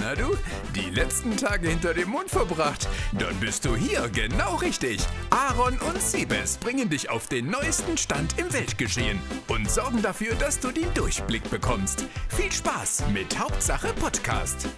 [0.00, 0.34] Na du,
[0.74, 2.88] die letzten Tage hinter dem Mond verbracht?
[3.18, 4.98] Dann bist du hier genau richtig.
[5.28, 10.58] Aaron und Siebes bringen dich auf den neuesten Stand im Weltgeschehen und sorgen dafür, dass
[10.58, 12.06] du den Durchblick bekommst.
[12.30, 14.70] Viel Spaß mit Hauptsache Podcast.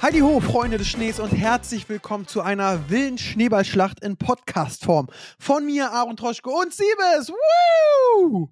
[0.00, 5.08] Heidi ho, Freunde des Schnees und herzlich willkommen zu einer wilden Schneeballschlacht in Podcast-Form.
[5.40, 7.32] Von mir, Aaron Troschke und Siebes.
[7.32, 8.48] Woo!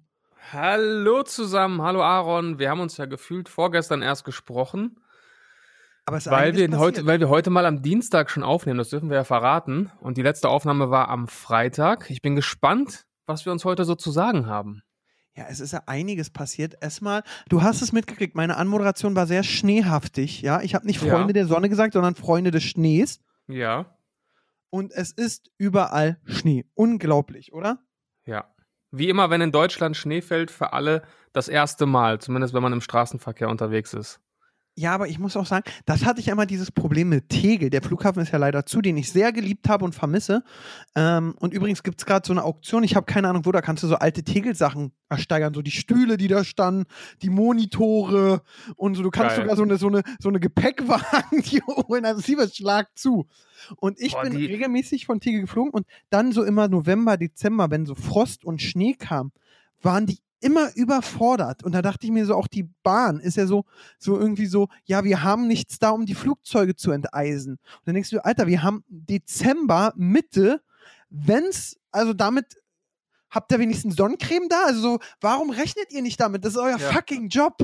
[0.51, 2.59] Hallo zusammen, hallo Aaron.
[2.59, 4.99] Wir haben uns ja gefühlt vorgestern erst gesprochen.
[6.07, 9.23] Weil wir, heute, weil wir heute mal am Dienstag schon aufnehmen, das dürfen wir ja
[9.23, 9.91] verraten.
[10.01, 12.09] Und die letzte Aufnahme war am Freitag.
[12.11, 14.83] Ich bin gespannt, was wir uns heute so zu sagen haben.
[15.35, 16.75] Ja, es ist ja einiges passiert.
[16.79, 20.41] Erstmal, du hast es mitgekriegt, meine Anmoderation war sehr schneehaftig.
[20.41, 21.15] Ja, ich habe nicht Ja.
[21.15, 23.19] Freunde der Sonne gesagt, sondern Freunde des Schnees.
[23.47, 23.97] Ja,
[24.69, 26.65] Und es ist überall Schnee.
[26.75, 27.79] Unglaublich, oder?
[28.25, 28.45] ja.
[28.91, 31.01] Wie immer, wenn in Deutschland Schnee fällt, für alle
[31.33, 34.21] das erste Mal, zumindest wenn man im Straßenverkehr unterwegs ist.
[34.77, 37.69] Ja, aber ich muss auch sagen, das hatte ich einmal dieses Problem mit Tegel.
[37.69, 40.43] Der Flughafen ist ja leider zu, den ich sehr geliebt habe und vermisse.
[40.95, 43.61] Ähm, und übrigens gibt es gerade so eine Auktion, ich habe keine Ahnung wo, da
[43.61, 46.83] kannst du so alte Tegel-Sachen ersteigern, so die Stühle, die da standen,
[47.21, 48.41] die Monitore
[48.75, 49.03] und so.
[49.03, 49.45] Du kannst Geil.
[49.45, 53.27] sogar so eine, so eine, so eine Gepäckwagen, die holen, also sie schlag zu.
[53.77, 57.71] Und ich Boah, bin die- regelmäßig von Tegel geflogen und dann so immer November, Dezember,
[57.71, 59.31] wenn so Frost und Schnee kam,
[59.81, 61.63] waren die immer überfordert.
[61.63, 63.65] Und da dachte ich mir so, auch die Bahn ist ja so,
[63.97, 67.53] so irgendwie so, ja, wir haben nichts da, um die Flugzeuge zu enteisen.
[67.53, 70.61] Und dann denkst du, Alter, wir haben Dezember, Mitte,
[71.09, 72.57] wenn's, also damit
[73.31, 74.65] habt ihr wenigstens Sonnencreme da?
[74.67, 76.45] Also so, warum rechnet ihr nicht damit?
[76.45, 76.91] Das ist euer Ja.
[76.91, 77.57] fucking Job.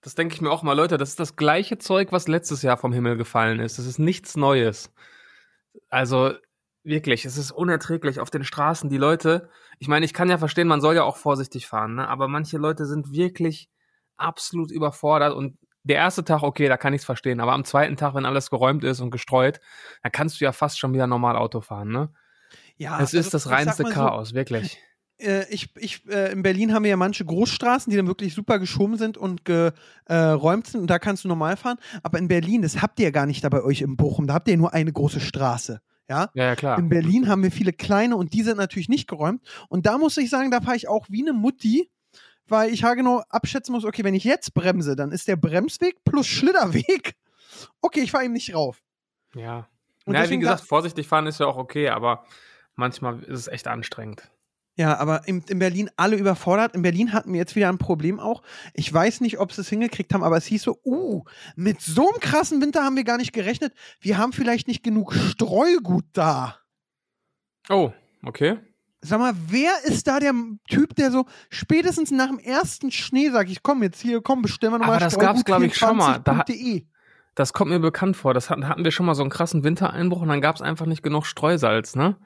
[0.00, 2.76] Das denke ich mir auch mal, Leute, das ist das gleiche Zeug, was letztes Jahr
[2.76, 3.78] vom Himmel gefallen ist.
[3.78, 4.92] Das ist nichts Neues.
[5.90, 6.34] Also
[6.84, 8.90] wirklich, es ist unerträglich auf den Straßen.
[8.90, 12.08] Die Leute, ich meine, ich kann ja verstehen, man soll ja auch vorsichtig fahren, ne?
[12.08, 13.68] aber manche Leute sind wirklich
[14.16, 17.96] absolut überfordert und der erste Tag, okay, da kann ich es verstehen, aber am zweiten
[17.96, 19.60] Tag, wenn alles geräumt ist und gestreut,
[20.02, 22.10] dann kannst du ja fast schon wieder normal Auto fahren, ne?
[22.76, 24.78] Ja, es ist das also, ich sag reinste mal so, Chaos, wirklich.
[25.18, 28.58] äh, ich, ich, äh, in Berlin haben wir ja manche Großstraßen, die dann wirklich super
[28.58, 31.76] geschoben sind und geräumt äh, sind und da kannst du normal fahren.
[32.02, 34.34] Aber in Berlin, das habt ihr ja gar nicht da bei euch im Bochum, da
[34.34, 35.80] habt ihr ja nur eine große Straße.
[36.08, 36.78] Ja, Ja, klar.
[36.78, 39.42] in Berlin haben wir viele kleine und die sind natürlich nicht geräumt.
[39.68, 41.90] Und da muss ich sagen, da fahre ich auch wie eine Mutti,
[42.46, 46.04] weil ich ja genau abschätzen muss, okay, wenn ich jetzt bremse, dann ist der Bremsweg
[46.04, 47.14] plus Schlitterweg.
[47.80, 48.82] Okay, ich fahre eben nicht rauf.
[49.36, 49.68] Ja.
[50.06, 52.24] Und ja, wie gesagt, vorsichtig fahren ist ja auch okay, aber
[52.74, 54.28] manchmal ist es echt anstrengend.
[54.76, 56.74] Ja, aber in, in Berlin alle überfordert.
[56.74, 58.42] In Berlin hatten wir jetzt wieder ein Problem auch.
[58.72, 61.22] Ich weiß nicht, ob sie es hingekriegt haben, aber es hieß so, uh,
[61.54, 63.72] mit so einem krassen Winter haben wir gar nicht gerechnet.
[64.00, 66.56] Wir haben vielleicht nicht genug Streugut da.
[67.68, 67.92] Oh,
[68.24, 68.58] okay.
[69.00, 70.32] Sag mal, wer ist da der
[70.68, 74.72] Typ, der so spätestens nach dem ersten Schnee sagt, ich komm jetzt hier, komm, bestellen
[74.72, 76.18] wir nochmal Aber das gab's, glaub ich, schon mal.
[76.18, 76.86] Da Streugut24.de.
[77.36, 78.34] Das kommt mir bekannt vor.
[78.34, 80.86] Das hatten, hatten wir schon mal so einen krassen Wintereinbruch und dann gab es einfach
[80.86, 82.16] nicht genug Streusalz, ne?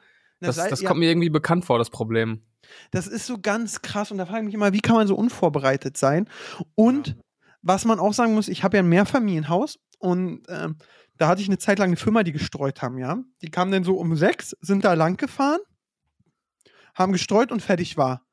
[0.40, 2.42] Das, sei- das ja, kommt mir irgendwie bekannt vor, das Problem.
[2.90, 5.16] Das ist so ganz krass und da frage ich mich immer, wie kann man so
[5.16, 6.28] unvorbereitet sein?
[6.74, 7.16] Und
[7.62, 10.76] was man auch sagen muss, ich habe ja ein Mehrfamilienhaus und ähm,
[11.16, 13.18] da hatte ich eine Zeit lang eine Firma, die gestreut haben, ja.
[13.42, 15.60] Die kamen dann so um sechs, sind da lang gefahren,
[16.94, 18.24] haben gestreut und fertig war.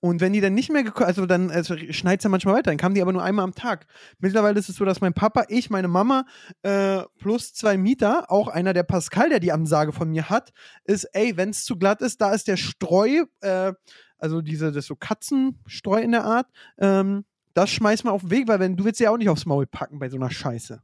[0.00, 2.70] Und wenn die dann nicht mehr gekommen, also dann also schneit es ja manchmal weiter,
[2.70, 3.86] dann kamen die aber nur einmal am Tag.
[4.18, 6.26] Mittlerweile ist es so, dass mein Papa, ich, meine Mama
[6.62, 10.52] äh, plus zwei Mieter, auch einer der Pascal, der die Ansage von mir hat,
[10.84, 13.72] ist, ey, wenn es zu glatt ist, da ist der Streu, äh,
[14.18, 16.46] also diese, das so Katzenstreu in der Art,
[16.78, 17.24] ähm,
[17.54, 19.66] das schmeiß mal auf den Weg, weil wenn du willst ja auch nicht aufs Maul
[19.66, 20.82] packen bei so einer Scheiße.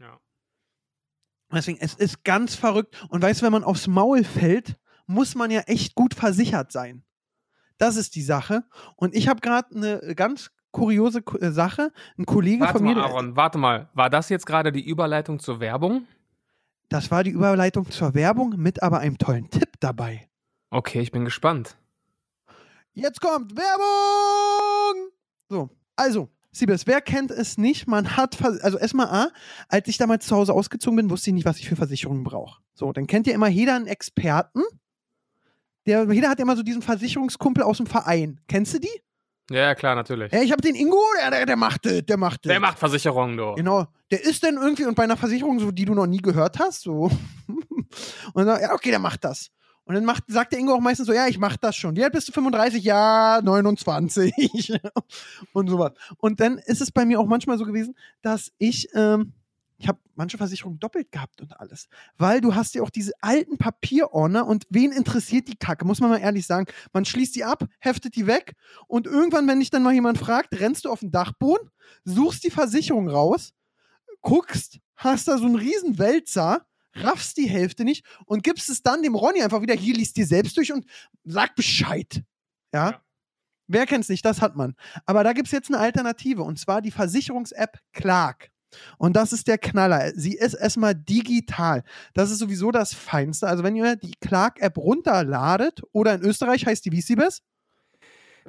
[0.00, 0.18] Ja.
[1.52, 3.00] Deswegen, es ist ganz verrückt.
[3.10, 7.04] Und weißt du, wenn man aufs Maul fällt, muss man ja echt gut versichert sein.
[7.80, 8.62] Das ist die Sache.
[8.94, 11.92] Und ich habe gerade eine ganz kuriose äh, Sache.
[12.16, 13.88] Ein Kollege Warte von mir, mal, Aaron, warte mal.
[13.94, 16.06] War das jetzt gerade die Überleitung zur Werbung?
[16.90, 20.28] das war die Überleitung zur Werbung mit aber einem tollen Tipp dabei.
[20.70, 21.76] Okay, ich bin gespannt.
[22.92, 25.10] Jetzt kommt Werbung!
[25.48, 27.86] So, also, Siebes, wer kennt es nicht?
[27.86, 29.28] Man hat, also erstmal A,
[29.68, 32.60] als ich damals zu Hause ausgezogen bin, wusste ich nicht, was ich für Versicherungen brauche.
[32.74, 34.62] So, dann kennt ihr immer jeder einen Experten.
[35.86, 38.40] Der, jeder hat ja immer so diesen Versicherungskumpel aus dem Verein.
[38.48, 39.00] Kennst du die?
[39.50, 40.32] Ja, ja, klar, natürlich.
[40.32, 42.50] Ja, ich habe den Ingo, der, der, der macht das, der macht das.
[42.50, 43.54] Wer macht Versicherungen, du?
[43.54, 43.86] Genau.
[44.10, 46.82] Der ist dann irgendwie, und bei einer Versicherung, so, die du noch nie gehört hast,
[46.82, 47.10] so.
[48.32, 49.50] und dann, ja, okay, der macht das.
[49.84, 52.00] Und dann macht, sagt der Ingo auch meistens so, ja, ich mach das schon.
[52.00, 52.84] Alt bist du 35?
[52.84, 54.32] Ja, 29.
[55.52, 55.92] und sowas.
[56.18, 59.32] Und dann ist es bei mir auch manchmal so gewesen, dass ich, ähm,
[59.80, 61.88] ich habe manche Versicherungen doppelt gehabt und alles.
[62.18, 66.10] Weil du hast ja auch diese alten Papierordner und wen interessiert die Kacke, muss man
[66.10, 66.66] mal ehrlich sagen.
[66.92, 68.52] Man schließt die ab, heftet die weg
[68.86, 71.70] und irgendwann, wenn dich dann mal jemand fragt, rennst du auf den Dachboden,
[72.04, 73.54] suchst die Versicherung raus,
[74.20, 79.02] guckst, hast da so einen riesen Wälzer, raffst die Hälfte nicht und gibst es dann
[79.02, 80.84] dem Ronny einfach wieder, hier liest dir selbst durch und
[81.24, 82.22] sag Bescheid.
[82.74, 82.90] Ja.
[82.90, 83.02] Ja.
[83.66, 84.24] Wer kennt's nicht?
[84.24, 84.74] Das hat man.
[85.06, 88.49] Aber da gibt's jetzt eine Alternative und zwar die Versicherungs-App Clark.
[88.98, 90.12] Und das ist der Knaller.
[90.14, 91.82] Sie ist erstmal digital.
[92.14, 93.46] Das ist sowieso das Feinste.
[93.46, 97.42] Also, wenn ihr die Clark-App runterladet, oder in Österreich heißt die wie Siebes?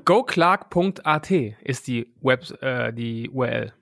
[0.06, 3.74] goclark.at ist die Web, äh, die URL.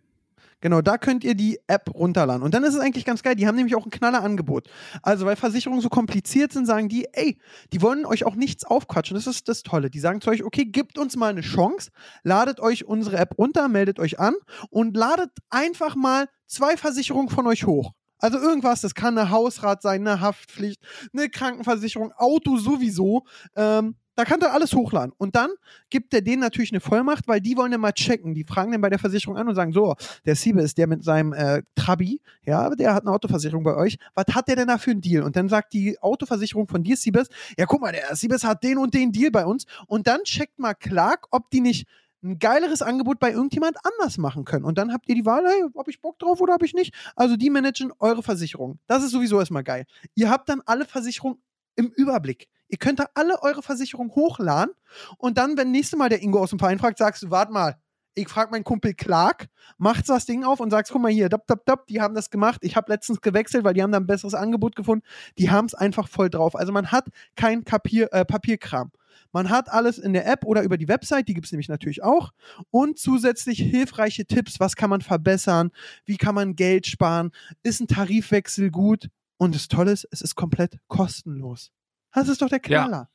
[0.61, 2.43] Genau, da könnt ihr die App runterladen.
[2.43, 3.35] Und dann ist es eigentlich ganz geil.
[3.35, 4.69] Die haben nämlich auch ein knaller Angebot.
[5.01, 7.37] Also, weil Versicherungen so kompliziert sind, sagen die, ey,
[7.71, 9.15] die wollen euch auch nichts aufquatschen.
[9.15, 9.89] Das ist das Tolle.
[9.89, 11.91] Die sagen zu euch, okay, gebt uns mal eine Chance,
[12.23, 14.35] ladet euch unsere App runter, meldet euch an
[14.69, 17.93] und ladet einfach mal zwei Versicherungen von euch hoch.
[18.17, 20.81] Also irgendwas, das kann eine Hausrat sein, eine Haftpflicht,
[21.13, 23.23] eine Krankenversicherung, Auto sowieso.
[23.55, 25.13] Ähm, da kann er alles hochladen.
[25.17, 25.49] Und dann
[25.89, 28.33] gibt er denen natürlich eine Vollmacht, weil die wollen dann mal checken.
[28.33, 29.95] Die fragen dann bei der Versicherung an und sagen: So,
[30.25, 33.97] der Siebe ist der mit seinem äh, Trabi, ja, der hat eine Autoversicherung bei euch.
[34.15, 35.23] Was hat der denn da für einen Deal?
[35.23, 38.77] Und dann sagt die Autoversicherung von dir, Siebes, ja, guck mal, der Siebes hat den
[38.77, 39.65] und den Deal bei uns.
[39.87, 41.87] Und dann checkt mal Clark, ob die nicht
[42.21, 44.65] ein geileres Angebot bei irgendjemand anders machen können.
[44.65, 46.93] Und dann habt ihr die Wahl, hey, hab ich Bock drauf oder hab ich nicht.
[47.15, 48.79] Also die managen eure Versicherung.
[48.85, 49.85] Das ist sowieso erstmal geil.
[50.15, 51.41] Ihr habt dann alle Versicherungen
[51.77, 52.49] im Überblick.
[52.69, 54.73] Ihr könnt da alle eure Versicherungen hochladen
[55.17, 57.75] und dann, wenn nächste Mal der Ingo aus dem Verein fragt, sagst du, warte mal,
[58.15, 61.47] ich frage meinen Kumpel Clark, macht das Ding auf und sagst, guck mal hier, dab,
[61.47, 62.59] dab, dab, die haben das gemacht.
[62.63, 65.05] Ich habe letztens gewechselt, weil die haben da ein besseres Angebot gefunden.
[65.37, 66.55] Die haben es einfach voll drauf.
[66.55, 68.91] Also man hat kein Papier, äh, Papierkram.
[69.31, 72.03] Man hat alles in der App oder über die Website, die gibt es nämlich natürlich
[72.03, 72.31] auch.
[72.71, 75.71] Und zusätzlich hilfreiche Tipps, was kann man verbessern,
[76.05, 77.31] wie kann man Geld sparen,
[77.61, 79.09] ist ein Tarifwechsel gut.
[79.37, 81.71] Und das Tolle ist, es ist komplett kostenlos.
[82.13, 82.83] Das ist doch der Ja.
[82.85, 83.09] Knaller.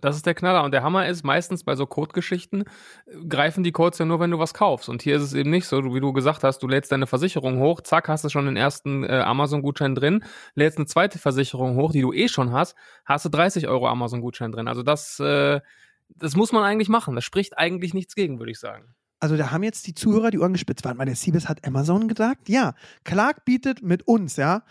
[0.00, 0.62] Das ist der Knaller.
[0.62, 2.62] Und der Hammer ist, meistens bei so Code-Geschichten
[3.06, 4.88] äh, greifen die Codes ja nur, wenn du was kaufst.
[4.88, 7.58] Und hier ist es eben nicht so, wie du gesagt hast, du lädst deine Versicherung
[7.58, 10.22] hoch, zack, hast du schon den ersten äh, Amazon-Gutschein drin,
[10.54, 14.52] lädst eine zweite Versicherung hoch, die du eh schon hast, hast du 30 Euro Amazon-Gutschein
[14.52, 14.68] drin.
[14.68, 15.60] Also das, äh,
[16.10, 17.16] das muss man eigentlich machen.
[17.16, 18.94] Das spricht eigentlich nichts gegen, würde ich sagen.
[19.20, 20.84] Also da haben jetzt die Zuhörer die Ohren gespitzt.
[20.84, 22.48] Warte mal, der Siebes hat Amazon gesagt?
[22.48, 22.74] Ja.
[23.02, 24.62] Clark bietet mit uns, ja.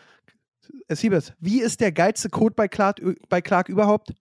[0.87, 4.13] Äh, Siebes, wie ist der geilste Code bei Clark, bei Clark überhaupt?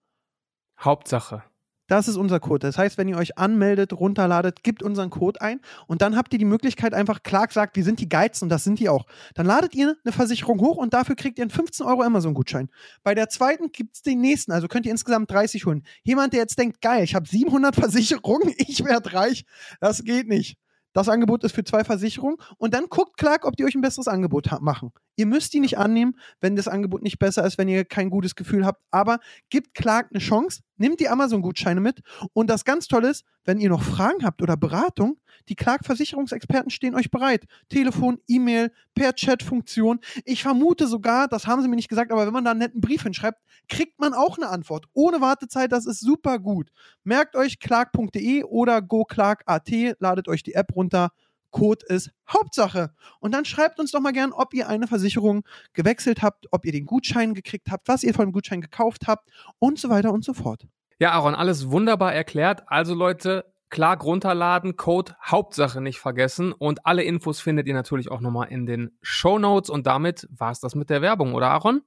[0.78, 1.43] Hauptsache.
[1.88, 2.66] Das ist unser Code.
[2.66, 6.38] Das heißt, wenn ihr euch anmeldet, runterladet, gebt unseren Code ein und dann habt ihr
[6.38, 9.06] die Möglichkeit, einfach Clark sagt, wir sind die Geilsten und das sind die auch.
[9.34, 12.70] Dann ladet ihr eine Versicherung hoch und dafür kriegt ihr einen 15 Euro Amazon-Gutschein.
[13.04, 15.84] Bei der zweiten gibt es den nächsten, also könnt ihr insgesamt 30 holen.
[16.02, 19.44] Jemand, der jetzt denkt, geil, ich habe 700 Versicherungen, ich werde reich,
[19.81, 20.58] das geht nicht.
[20.96, 22.38] Das Angebot ist für zwei Versicherungen.
[22.56, 24.93] Und dann guckt Clark, ob die euch ein besseres Angebot machen.
[25.16, 28.34] Ihr müsst die nicht annehmen, wenn das Angebot nicht besser ist, wenn ihr kein gutes
[28.34, 29.19] Gefühl habt, aber
[29.50, 32.00] gebt Clark eine Chance, nehmt die Amazon-Gutscheine mit
[32.32, 35.19] und das ganz Tolle ist, wenn ihr noch Fragen habt oder Beratung,
[35.49, 37.44] die Clark-Versicherungsexperten stehen euch bereit.
[37.69, 40.00] Telefon, E-Mail, per Chat-Funktion.
[40.25, 42.81] Ich vermute sogar, das haben sie mir nicht gesagt, aber wenn man da einen netten
[42.81, 44.87] Brief hinschreibt, kriegt man auch eine Antwort.
[44.93, 46.70] Ohne Wartezeit, das ist super gut.
[47.05, 51.12] Merkt euch clark.de oder goclark.at, ladet euch die App runter.
[51.50, 52.94] Code ist Hauptsache.
[53.20, 56.72] Und dann schreibt uns doch mal gern, ob ihr eine Versicherung gewechselt habt, ob ihr
[56.72, 60.25] den Gutschein gekriegt habt, was ihr von dem Gutschein gekauft habt und so weiter und
[60.25, 60.66] so fort.
[60.98, 62.62] Ja, Aaron, alles wunderbar erklärt.
[62.66, 68.20] Also Leute, Clark runterladen, Code Hauptsache nicht vergessen und alle Infos findet ihr natürlich auch
[68.20, 71.82] nochmal in den Show Notes und damit war's das mit der Werbung, oder Aaron?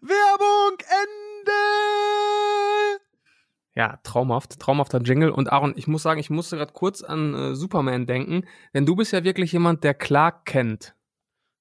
[0.00, 1.19] Werbung Ende!
[3.74, 5.30] Ja, traumhaft, traumhafter Jingle.
[5.30, 8.96] Und Aaron, ich muss sagen, ich musste gerade kurz an äh, Superman denken, denn du
[8.96, 10.94] bist ja wirklich jemand, der Clark kennt.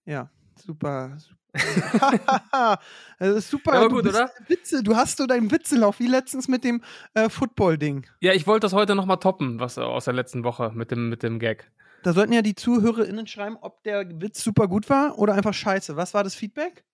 [0.05, 1.17] Ja, super.
[1.53, 2.79] super.
[3.19, 3.73] ist super.
[3.73, 4.31] Ja, aber gut, oder?
[4.47, 6.81] Witze, du hast so deinen Witzelauf, wie letztens mit dem
[7.13, 8.07] äh, Football-Ding.
[8.21, 11.09] Ja, ich wollte das heute nochmal toppen, was äh, aus der letzten Woche mit dem,
[11.09, 11.71] mit dem Gag.
[12.03, 15.95] Da sollten ja die ZuhörerInnen schreiben, ob der Witz super gut war oder einfach scheiße.
[15.95, 16.85] Was war das Feedback?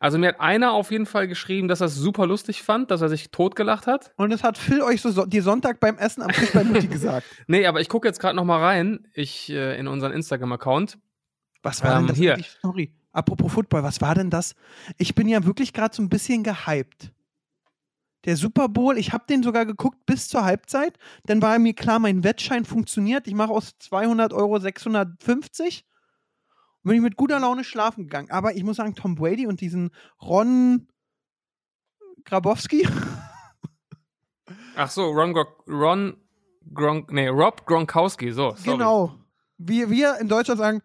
[0.00, 3.02] Also mir hat einer auf jeden Fall geschrieben, dass er es super lustig fand, dass
[3.02, 4.12] er sich totgelacht hat.
[4.16, 6.88] Und das hat Phil euch so, so dir Sonntag beim Essen am Tisch bei Mutti
[6.88, 7.26] gesagt.
[7.46, 10.98] Nee, aber ich gucke jetzt gerade nochmal rein, ich äh, in unseren Instagram-Account.
[11.62, 12.38] Was war Ähm, denn das hier.
[12.62, 12.94] Sorry.
[13.12, 14.54] Apropos Football, was war denn das?
[14.96, 17.12] Ich bin ja wirklich gerade so ein bisschen gehypt.
[18.24, 20.98] Der Super Bowl, ich habe den sogar geguckt bis zur Halbzeit.
[21.24, 23.26] Dann war mir klar, mein Wettschein funktioniert.
[23.26, 25.84] Ich mache aus 200 Euro 650.
[26.82, 28.30] Und bin ich mit guter Laune schlafen gegangen.
[28.30, 29.90] Aber ich muss sagen, Tom Brady und diesen
[30.22, 30.88] Ron
[32.24, 32.86] Grabowski,
[34.76, 36.16] Ach so, Ron, Gro Ron
[36.72, 38.50] Gronk, nee, Rob Gronkowski, so.
[38.56, 38.76] Sorry.
[38.78, 39.14] genau,
[39.58, 40.82] wie wir in Deutschland sagen,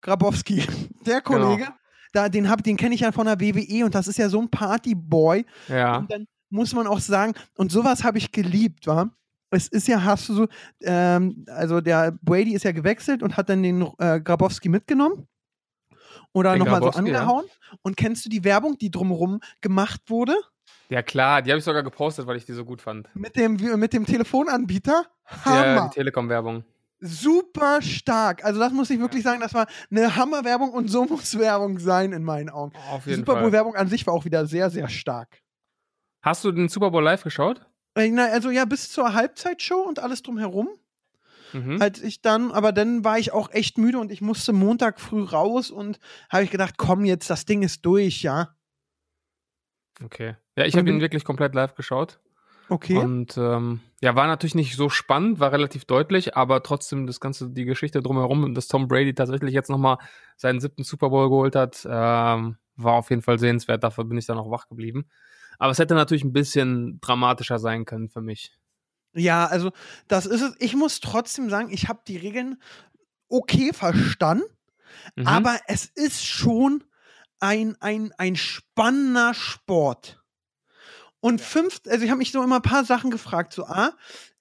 [0.00, 0.64] Grabowski,
[1.06, 1.76] der Kollege, Genau.
[2.12, 4.40] da, den, hab- den kenne ich ja von der WWE und das ist ja so
[4.40, 5.44] ein Partyboy.
[5.68, 5.98] Ja.
[5.98, 9.10] Und dann muss man auch sagen, und sowas habe ich geliebt, war.
[9.50, 10.48] Es ist ja, hast du so,
[10.82, 15.26] ähm, also der Brady ist ja gewechselt und hat dann den äh, Grabowski mitgenommen.
[16.32, 17.18] oder nochmal so Grabowski, ja.
[17.20, 17.44] angehauen.
[17.82, 20.34] Und kennst du die Werbung, die drumherum gemacht wurde?
[20.90, 23.08] Ja, klar, die habe ich sogar gepostet, weil ich die so gut fand.
[23.14, 25.04] Mit dem, mit dem Telefonanbieter?
[25.44, 25.90] Ja, Hammer.
[25.90, 26.64] die Telekom-Werbung.
[27.00, 28.44] Super stark.
[28.44, 32.12] Also das muss ich wirklich sagen, das war eine Hammerwerbung und so muss Werbung sein
[32.12, 32.72] in meinen Augen.
[32.90, 33.42] Auf jeden Super Fall.
[33.42, 35.42] Bowl-Werbung an sich war auch wieder sehr, sehr stark.
[36.22, 37.67] Hast du den Super Bowl live geschaut?
[37.98, 40.68] Also ja, bis zur Halbzeitshow und alles drumherum.
[41.52, 41.80] Mhm.
[41.80, 45.22] Als ich dann, aber dann war ich auch echt müde und ich musste Montag früh
[45.22, 45.98] raus und
[46.30, 48.54] habe ich gedacht, komm jetzt, das Ding ist durch, ja.
[50.04, 50.36] Okay.
[50.56, 52.20] Ja, ich habe ihn wirklich komplett live geschaut.
[52.68, 52.98] Okay.
[52.98, 57.48] Und ähm, ja, war natürlich nicht so spannend, war relativ deutlich, aber trotzdem das ganze,
[57.50, 59.96] die Geschichte drumherum, dass Tom Brady tatsächlich jetzt nochmal
[60.36, 63.82] seinen siebten Super Bowl geholt hat, ähm, war auf jeden Fall sehenswert.
[63.82, 65.06] Dafür bin ich dann auch wach geblieben.
[65.58, 68.52] Aber es hätte natürlich ein bisschen dramatischer sein können für mich.
[69.14, 69.72] Ja, also
[70.06, 70.54] das ist es.
[70.60, 72.60] Ich muss trotzdem sagen, ich habe die Regeln
[73.28, 74.44] okay verstanden,
[75.16, 75.26] Mhm.
[75.26, 76.84] aber es ist schon
[77.40, 80.22] ein, ein, ein spannender Sport.
[81.20, 83.52] Und fünf, also ich habe mich so immer ein paar Sachen gefragt.
[83.52, 83.92] So, ah,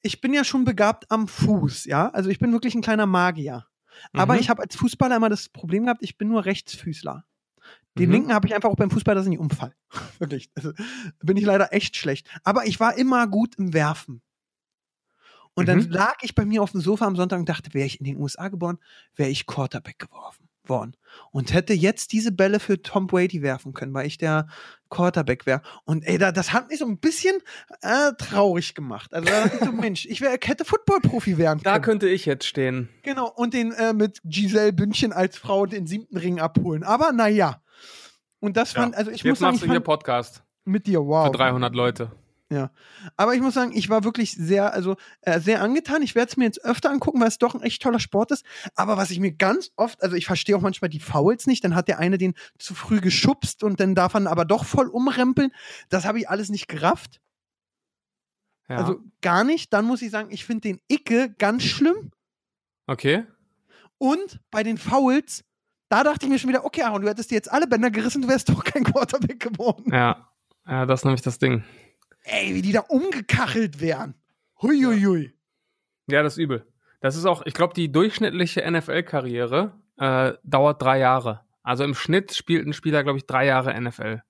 [0.02, 2.10] ich bin ja schon begabt am Fuß, ja.
[2.10, 3.66] Also ich bin wirklich ein kleiner Magier.
[4.14, 4.40] Aber Mhm.
[4.40, 7.26] ich habe als Fußballer immer das Problem gehabt, ich bin nur Rechtsfüßler.
[7.98, 8.14] Den Mhm.
[8.14, 9.74] linken habe ich einfach auch beim Fußball, dass ich nicht umfall.
[10.20, 10.50] Wirklich.
[10.56, 10.72] Also,
[11.22, 12.30] bin ich leider echt schlecht.
[12.44, 14.22] Aber ich war immer gut im Werfen.
[15.54, 15.90] Und dann Mhm.
[15.90, 18.18] lag ich bei mir auf dem Sofa am Sonntag und dachte, wäre ich in den
[18.18, 18.78] USA geboren,
[19.16, 20.96] wäre ich Quarterback geworfen worden.
[21.32, 24.48] Und hätte jetzt diese Bälle für Tom Brady werfen können, weil ich der
[24.90, 25.62] Quarterback wäre.
[25.86, 27.38] Und ey, da, das hat mich so ein bisschen
[27.82, 29.14] äh, traurig gemacht.
[29.14, 31.84] Also da dachte ich so, Mensch, ich wär, hätte Football-Profi werden Da können.
[31.86, 32.90] könnte ich jetzt stehen.
[33.02, 36.84] Genau, und den äh, mit Giselle Bündchen als Frau den siebten Ring abholen.
[36.84, 37.64] Aber naja.
[38.40, 41.00] Und das fand, also ich muss jetzt sagen, machst ich du hier Podcast mit dir,
[41.00, 41.28] wow.
[41.28, 42.12] für 300 Leute.
[43.16, 46.02] Aber ich muss sagen, ich war wirklich sehr, also äh, sehr angetan.
[46.02, 48.46] Ich werde es mir jetzt öfter angucken, weil es doch ein echt toller Sport ist.
[48.76, 51.76] Aber was ich mir ganz oft, also ich verstehe auch manchmal die Fouls nicht, dann
[51.76, 55.52] hat der eine den zu früh geschubst und dann darf er aber doch voll umrempeln.
[55.90, 57.20] Das habe ich alles nicht gerafft.
[58.70, 58.78] Ja.
[58.78, 59.74] Also gar nicht.
[59.74, 62.12] Dann muss ich sagen, ich finde den Icke ganz schlimm.
[62.88, 63.26] okay.
[64.00, 65.44] Und bei den Fouls,
[65.90, 68.22] da dachte ich mir schon wieder, okay, Aaron, du hättest dir jetzt alle Bänder gerissen,
[68.22, 69.94] du wärst doch kein Quarterback geworden.
[69.94, 70.30] Ja.
[70.68, 71.64] Ja, das ist nämlich das Ding.
[72.24, 74.16] Ey, wie die da umgekachelt wären.
[74.62, 75.34] Huiuiui.
[76.08, 76.68] Ja, das ist übel.
[77.00, 81.42] Das ist auch, ich glaube, die durchschnittliche NFL-Karriere äh, dauert drei Jahre.
[81.64, 84.22] Also im Schnitt spielt ein Spieler, glaube ich, drei Jahre NFL.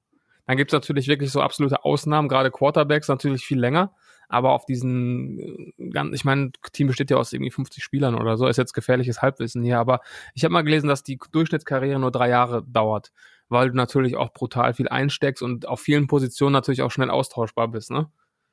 [0.45, 3.93] Dann gibt es natürlich wirklich so absolute Ausnahmen, gerade Quarterbacks natürlich viel länger.
[4.29, 8.37] Aber auf diesen, äh, ganz, ich meine, Team besteht ja aus irgendwie 50 Spielern oder
[8.37, 9.79] so, ist jetzt gefährliches Halbwissen hier.
[9.79, 10.01] Aber
[10.33, 13.11] ich habe mal gelesen, dass die Durchschnittskarriere nur drei Jahre dauert,
[13.49, 17.69] weil du natürlich auch brutal viel einsteckst und auf vielen Positionen natürlich auch schnell austauschbar
[17.69, 18.09] bist, ne?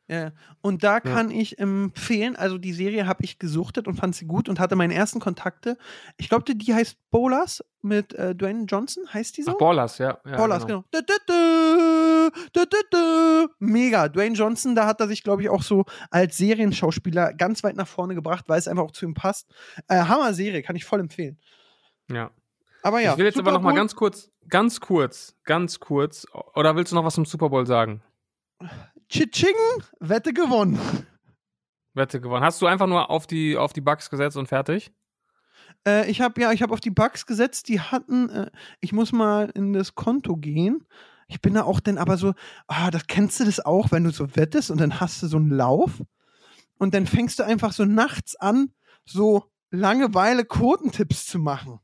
[0.06, 0.32] Ja.
[0.60, 4.50] Und da kann ich empfehlen, also die Serie habe ich gesuchtet und fand sie gut
[4.50, 5.78] und hatte meine ersten Kontakte.
[6.18, 9.52] Ich glaube, die, heißt Bolas mit äh, Dwayne Johnson, heißt die so?
[9.52, 10.18] Ach, Ballers, ja.
[10.26, 10.84] ja Bolas, genau.
[10.90, 11.00] Du,
[13.58, 14.08] Mega.
[14.08, 17.88] Dwayne Johnson, da hat er sich, glaube ich, auch so als Serienschauspieler ganz weit nach
[17.88, 19.48] vorne gebracht, weil es einfach auch zu ihm passt.
[19.88, 21.38] Äh, Hammer-Serie, kann ich voll empfehlen.
[22.10, 22.30] Ja.
[22.82, 23.12] Aber ja.
[23.12, 26.26] ich will jetzt aber Super noch mal Bowl- ganz kurz, ganz kurz, ganz kurz.
[26.54, 28.02] Oder willst du noch was zum Super Bowl sagen?
[29.08, 29.54] Tschitsching,
[30.00, 30.78] Wette gewonnen.
[31.94, 32.44] Wette gewonnen.
[32.44, 34.92] Hast du einfach nur auf die, auf die Bugs gesetzt und fertig?
[35.86, 38.50] Äh, ich habe ja, ich habe auf die Bugs gesetzt, die hatten, äh,
[38.80, 40.84] ich muss mal in das Konto gehen.
[41.28, 42.34] Ich bin da auch dann aber so,
[42.66, 45.36] ah, das kennst du das auch, wenn du so wettest und dann hast du so
[45.38, 46.02] einen Lauf
[46.78, 48.72] und dann fängst du einfach so nachts an,
[49.04, 51.80] so Langeweile Quotentipps zu machen.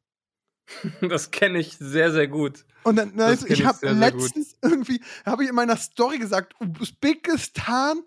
[1.01, 2.65] Das kenne ich sehr, sehr gut.
[2.85, 6.55] Und dann, also, ich habe sehr, sehr letztens irgendwie, habe ich in meiner Story gesagt,
[6.81, 8.03] Usbekistan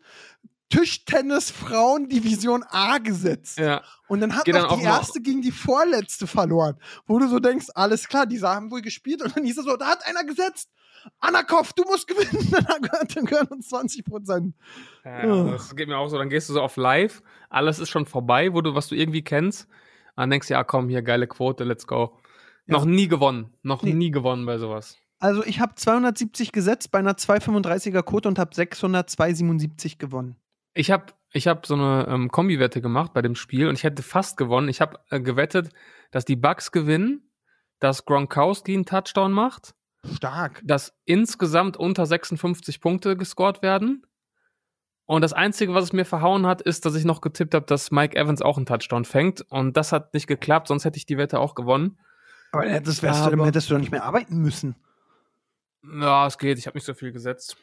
[0.70, 3.60] Tischtennis Frauen Division A gesetzt.
[3.60, 3.84] Ja.
[4.08, 6.80] Und dann hat Geht noch dann die noch- erste gegen die vorletzte verloren.
[7.06, 9.22] Wo du so denkst, alles klar, die haben wohl gespielt.
[9.22, 10.70] Und dann hieß es so, da hat einer gesetzt.
[11.20, 12.52] Anakov, du musst gewinnen.
[13.16, 14.56] Dann gehören, uns 20 Prozent.
[15.04, 15.44] ja.
[15.52, 16.18] Das geht mir auch so.
[16.18, 19.24] Dann gehst du so auf live, alles ist schon vorbei, wo du, was du irgendwie
[19.24, 19.68] kennst.
[20.16, 22.18] Dann denkst du, ja, komm, hier geile Quote, let's go.
[22.68, 22.74] Ja.
[22.78, 23.54] Noch nie gewonnen.
[23.64, 23.94] Noch Nee.
[23.94, 24.98] nie gewonnen bei sowas.
[25.20, 30.36] Also ich habe 270 gesetzt bei einer 235er Quote und habe 602,77 gewonnen.
[30.74, 34.04] Ich habe ich hab so eine ähm, Kombi-Wette gemacht bei dem Spiel und ich hätte
[34.04, 34.70] fast gewonnen.
[34.70, 35.70] Ich habe äh, gewettet,
[36.12, 37.30] dass die Bucks gewinnen,
[37.80, 39.74] dass Gronkowski einen Touchdown macht,
[40.16, 40.62] Stark.
[40.64, 44.06] dass insgesamt unter 56 Punkte gescored werden.
[45.06, 47.92] Und das Einzige, was es mir verhauen hat, ist, dass ich noch getippt habe, dass
[47.92, 49.42] Mike Evans auch einen Touchdown fängt.
[49.50, 52.00] Und das hat nicht geklappt, sonst hätte ich die Wette auch gewonnen.
[52.54, 54.76] Aber das wärst du, Aber- dann hättest du doch nicht mehr arbeiten müssen.
[55.84, 56.58] Ja, es geht.
[56.58, 57.58] Ich habe nicht so viel gesetzt.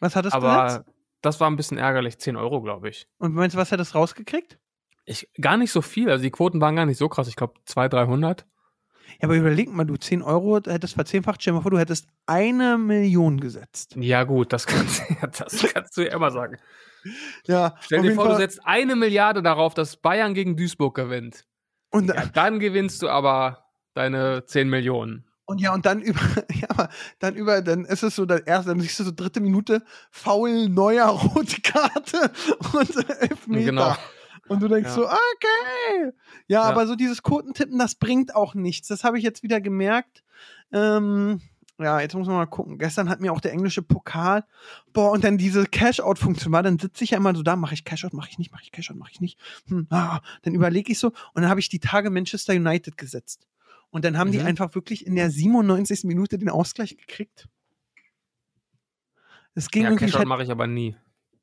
[0.00, 0.84] Was hattest du Aber jetzt?
[1.22, 2.18] das war ein bisschen ärgerlich.
[2.18, 3.06] 10 Euro, glaube ich.
[3.18, 4.58] Und meinst du, was hättest du rausgekriegt?
[5.04, 5.28] ich.
[5.40, 6.08] Gar nicht so viel.
[6.10, 7.26] Also die Quoten waren gar nicht so krass.
[7.28, 8.46] Ich glaube 200, 300.
[9.20, 12.06] Ja, aber überleg mal, du 10 Euro hättest verzehnfacht, stell dir mal vor, du hättest
[12.26, 13.96] eine Million gesetzt.
[13.96, 15.02] Ja, gut, das kannst,
[15.38, 16.58] das kannst du ja immer sagen.
[17.46, 18.40] Ja, Stell dir vor, du Fall.
[18.40, 21.46] setzt eine Milliarde darauf, dass Bayern gegen Duisburg gewinnt.
[21.90, 23.64] Und, Ja, dann gewinnst du aber
[23.94, 25.24] deine 10 Millionen.
[25.46, 26.20] und ja, und dann über,
[26.52, 26.88] ja,
[27.18, 30.68] dann über, dann ist es so, dann erst, dann siehst du so dritte Minute, faul,
[30.68, 32.30] neuer, rote Karte
[32.74, 33.64] und Elfmeter.
[33.64, 33.96] Genau.
[34.50, 34.94] Und du denkst Ja.
[34.94, 35.16] so, okay.
[36.02, 36.12] Ja,
[36.48, 36.62] Ja.
[36.62, 38.88] aber so dieses Quotentippen, das bringt auch nichts.
[38.88, 40.24] Das habe ich jetzt wieder gemerkt.
[40.72, 41.40] Ähm,
[41.78, 42.76] ja, jetzt muss man mal gucken.
[42.76, 44.44] Gestern hat mir auch der englische Pokal,
[44.92, 47.84] boah, und dann diese Cash-Out-Funktion war, dann sitze ich ja immer so da, mache ich
[47.84, 49.38] Cash-Out, mache ich nicht, mache ich Cash-Out, mache ich nicht.
[49.68, 53.46] Hm, ah, dann überlege ich so und dann habe ich die Tage Manchester United gesetzt.
[53.90, 54.46] Und dann haben die Mhm.
[54.46, 56.04] einfach wirklich in der 97.
[56.08, 57.48] Minute den Ausgleich gekriegt.
[59.54, 60.96] Es ging Ja, Cashout hätte- mache ich aber nie.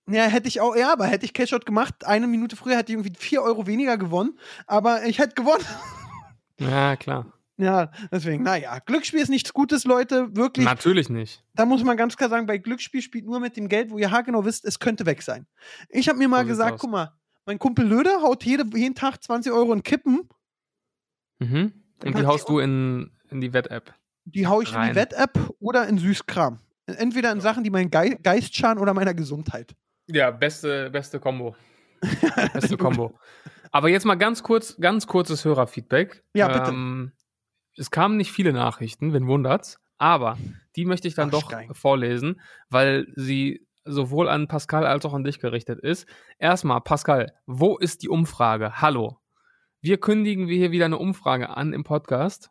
[0.09, 2.97] Ja, hätte ich auch, ja, aber hätte ich Cashout gemacht, eine Minute früher hätte ich
[2.97, 5.65] irgendwie 4 Euro weniger gewonnen, aber ich hätte gewonnen.
[6.59, 7.33] Ja, klar.
[7.59, 10.63] Ja, deswegen, naja, Glücksspiel ist nichts Gutes, Leute, wirklich.
[10.65, 11.43] Natürlich nicht.
[11.55, 14.11] Da muss man ganz klar sagen, bei Glücksspiel spielt nur mit dem Geld, wo ihr
[14.11, 15.47] haargenau wisst, es könnte weg sein.
[15.89, 16.79] Ich habe mir mal So gesagt, aus.
[16.81, 17.13] guck mal,
[17.47, 20.29] mein Kumpel Löder haut jede, jeden Tag 20 Euro in Kippen,
[21.39, 21.71] Mhm.
[22.03, 23.93] Und die haust du in, in die Wett-App.
[24.25, 24.89] die hau ich in Rein.
[24.89, 26.59] die Wett-App oder in Süßkram.
[26.85, 29.75] Entweder in Sachen, die meinen Ge Geist schaden oder meiner Gesundheit.
[30.07, 31.55] Ja, beste, beste Kombo.
[32.53, 33.17] beste Kombo.
[33.71, 36.23] Aber jetzt mal ganz kurz, ganz kurzes Hörerfeedback.
[36.33, 36.71] Ja, bitte.
[36.71, 37.11] Ähm,
[37.75, 40.37] es kamen nicht viele Nachrichten, wenn wundert's, aber
[40.75, 41.73] die möchte ich dann Ach, doch Stein.
[41.73, 46.07] vorlesen, weil sie sowohl an Pascal als auch an dich gerichtet ist.
[46.39, 48.81] Erstmal, Pascal, wo ist die Umfrage?
[48.81, 49.19] Hallo.
[49.81, 52.49] Wir kündigen wir hier wieder eine Umfrage an im Podcast.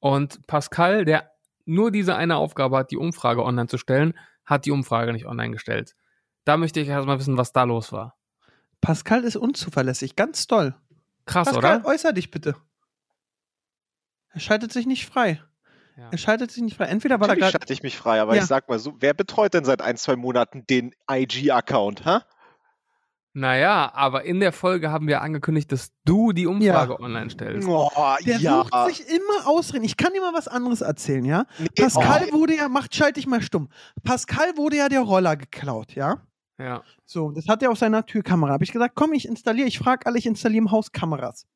[0.00, 1.30] Und Pascal, der
[1.64, 5.52] nur diese eine Aufgabe hat, die Umfrage online zu stellen, hat die Umfrage nicht online
[5.52, 5.94] gestellt.
[6.46, 8.16] Da möchte ich erstmal wissen, was da los war.
[8.80, 10.76] Pascal ist unzuverlässig, ganz toll.
[11.26, 11.88] Krass, Pascal, oder?
[11.88, 12.54] äußer dich bitte.
[14.30, 15.42] Er schaltet sich nicht frei.
[15.96, 16.08] Ja.
[16.12, 16.84] Er schaltet sich nicht frei.
[16.84, 17.52] Entweder er Natürlich gerade.
[17.52, 18.42] schalte ich mich frei, aber Ja.
[18.42, 22.18] ich sag mal so, wer betreut denn seit ein, zwei Monaten den IG-Account, hä?
[23.32, 27.66] Naja, aber in der Folge haben wir angekündigt, dass du die Umfrage online stellst.
[27.68, 27.90] Oh,
[28.24, 28.62] Der ja.
[28.62, 29.84] sucht sich immer Ausreden.
[29.84, 31.44] Ich kann dir mal was anderes erzählen, ja?
[31.58, 33.68] Nee, Pascal oh, wurde ja, macht, schalte ich mal stumm.
[34.04, 36.22] Pascal wurde ja der Roller geklaut, ja?
[36.58, 36.82] Ja.
[37.04, 38.52] So, das hat er auf seiner Türkamera.
[38.52, 41.46] Habe ich gesagt, komm, ich installiere, ich frage alle, ich installiere im Haus Kameras.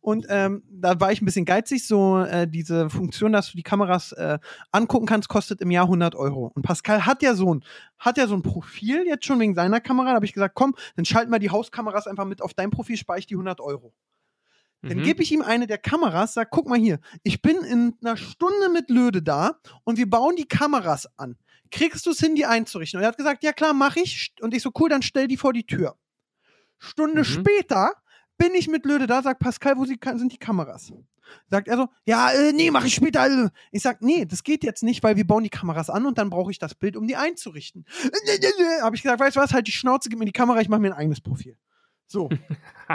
[0.00, 3.62] Und ähm, da war ich ein bisschen geizig, so äh, diese Funktion, dass du die
[3.62, 4.38] Kameras äh,
[4.70, 6.52] angucken kannst, kostet im Jahr 100 Euro.
[6.54, 7.64] Und Pascal hat ja so ein,
[7.98, 10.10] hat ja so ein Profil jetzt schon wegen seiner Kamera.
[10.10, 12.96] Da habe ich gesagt, komm, dann schalten wir die Hauskameras einfach mit auf dein Profil,
[12.96, 13.92] spare ich die 100 Euro.
[14.82, 15.02] Dann Mhm.
[15.02, 18.68] gebe ich ihm eine der Kameras, sag, guck mal hier, ich bin in einer Stunde
[18.72, 21.36] mit Löde da und wir bauen die Kameras an.
[21.72, 22.98] Kriegst du es hin, die einzurichten?
[22.98, 24.32] Und er hat gesagt, ja klar, mach ich.
[24.40, 25.96] Und ich so, cool, dann stell die vor die Tür.
[26.78, 27.24] Stunde Mhm.
[27.24, 27.92] später
[28.38, 30.92] bin ich mit Löde da, sagt Pascal, wo sind die Kameras?
[31.48, 33.50] Sagt er so, ja, äh, nee, mach ich später.
[33.70, 36.28] Ich sag, nee, das geht jetzt nicht, weil wir bauen die Kameras an und dann
[36.30, 37.84] brauche ich das Bild, um die einzurichten.
[38.82, 40.80] Habe ich gesagt, weißt du was, halt die Schnauze, gib mir die Kamera, ich mache
[40.80, 41.56] mir ein eigenes Profil.
[42.06, 42.28] So.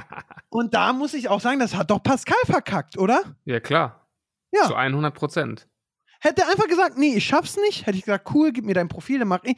[0.50, 3.24] und da muss ich auch sagen, das hat doch Pascal verkackt, oder?
[3.46, 4.08] ja, klar.
[4.52, 4.68] Ja.
[4.68, 5.68] Zu 100 Prozent.
[6.20, 8.88] Hätte er einfach gesagt, nee, ich schaff's nicht, hätte ich gesagt, cool, gib mir dein
[8.88, 9.56] Profil, dann mach ich.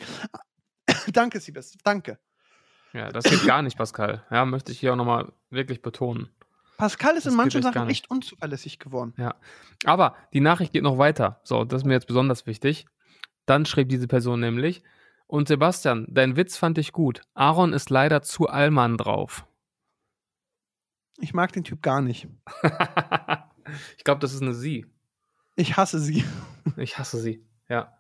[1.14, 2.20] danke, Siebes, danke.
[2.94, 4.26] Ja, das geht gar nicht, Pascal.
[4.32, 6.30] Ja, möchte ich hier auch nochmal wirklich betonen.
[6.78, 8.04] Pascal ist Das in manchen Sachen nicht.
[8.04, 9.14] echt unzuverlässig geworden.
[9.86, 11.40] Aber die Nachricht geht noch weiter.
[11.44, 12.86] So, das ist mir jetzt besonders wichtig.
[13.46, 14.82] Dann schrieb diese Person nämlich,
[15.28, 17.22] und Sebastian, dein Witz fand ich gut.
[17.36, 19.46] Aaron ist leider zu Allmann drauf.
[21.20, 22.28] Ich mag den Typ gar nicht.
[23.98, 24.86] ich glaube, das ist eine Sie.
[25.60, 26.24] Ich hasse sie.
[26.78, 27.46] Ich hasse sie.
[27.68, 27.94] Ja.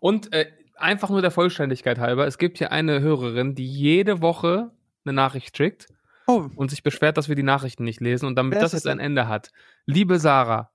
[0.00, 0.46] Und äh,
[0.76, 4.72] einfach nur der Vollständigkeit halber, es gibt hier eine Hörerin, die jede Woche
[5.04, 5.86] eine Nachricht schickt
[6.26, 8.86] Oh, und sich beschwert, dass wir die Nachrichten nicht lesen und damit Wer das jetzt
[8.86, 9.50] ein Ende hat.
[9.84, 10.70] Liebe Sarah,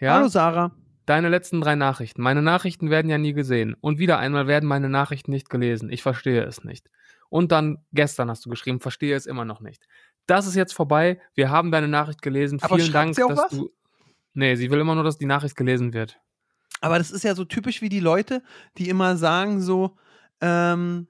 [0.00, 0.72] ja, hallo Sarah.
[1.06, 2.22] deine letzten drei Nachrichten.
[2.22, 3.76] Meine Nachrichten werden ja nie gesehen.
[3.80, 5.90] Und wieder einmal werden meine Nachrichten nicht gelesen.
[5.90, 6.88] Ich verstehe es nicht.
[7.28, 9.86] Und dann gestern hast du geschrieben, verstehe es immer noch nicht.
[10.26, 11.20] Das ist jetzt vorbei.
[11.34, 12.58] Wir haben deine Nachricht gelesen.
[12.62, 13.50] Aber Vielen Dank, dass was?
[13.50, 13.70] du.
[14.34, 16.20] Nee, sie will immer nur, dass die Nachricht gelesen wird.
[16.80, 18.42] Aber das ist ja so typisch wie die Leute,
[18.76, 19.96] die immer sagen so,
[20.40, 21.06] ähm,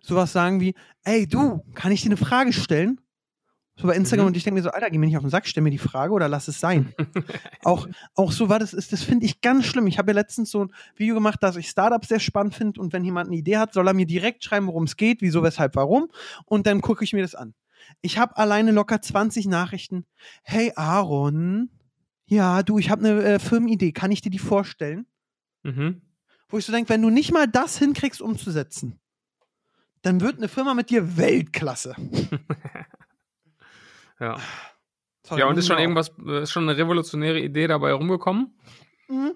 [0.00, 3.00] sowas sagen wie, ey du, kann ich dir eine Frage stellen?
[3.78, 4.28] So bei Instagram Mhm.
[4.28, 5.76] und ich denke mir so, Alter, geh mir nicht auf den Sack, stell mir die
[5.76, 6.94] Frage oder lass es sein.
[7.64, 9.86] auch, auch so war das ist, das finde ich ganz schlimm.
[9.86, 12.94] Ich habe ja letztens so ein Video gemacht, dass ich Startups sehr spannend finde und
[12.94, 15.76] wenn jemand eine Idee hat, soll er mir direkt schreiben, worum es geht, wieso, weshalb,
[15.76, 16.08] warum
[16.46, 17.54] und dann gucke ich mir das an.
[18.00, 20.06] Ich habe alleine locker 20 Nachrichten.
[20.42, 21.68] Hey Aaron,
[22.26, 25.06] ja, du, ich habe eine äh, Firmenidee, kann ich dir die vorstellen?
[25.62, 26.02] Mhm.
[26.48, 29.00] Wo ich so denke, wenn du nicht mal das hinkriegst umzusetzen,
[30.02, 31.96] dann wird eine Firma mit dir Weltklasse.
[34.18, 34.38] Ja.
[35.24, 38.58] Sorry, Ja, und ist schon irgendwas, äh, ist schon eine revolutionäre Idee dabei rumgekommen?
[39.08, 39.34] Mhm.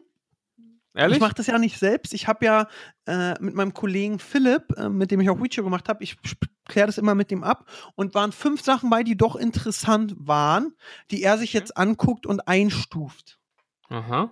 [0.94, 1.16] Ehrlich?
[1.16, 2.12] Ich mache das ja nicht selbst.
[2.12, 2.68] Ich habe ja
[3.06, 6.16] äh, mit meinem Kollegen Philipp, äh, mit dem ich auch Witcher gemacht habe, ich
[6.66, 10.74] kläre das immer mit dem ab und waren fünf Sachen bei, die doch interessant waren,
[11.10, 13.38] die er sich jetzt anguckt und einstuft.
[13.88, 14.30] Aha.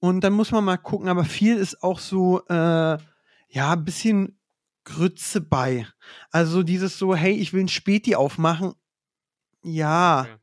[0.00, 2.98] Und dann muss man mal gucken, aber viel ist auch so, äh,
[3.48, 4.38] ja, ein bisschen
[4.84, 5.86] Grütze bei.
[6.30, 8.74] Also dieses so, hey, ich will ein Späti aufmachen.
[9.62, 10.22] Ja.
[10.22, 10.36] Okay.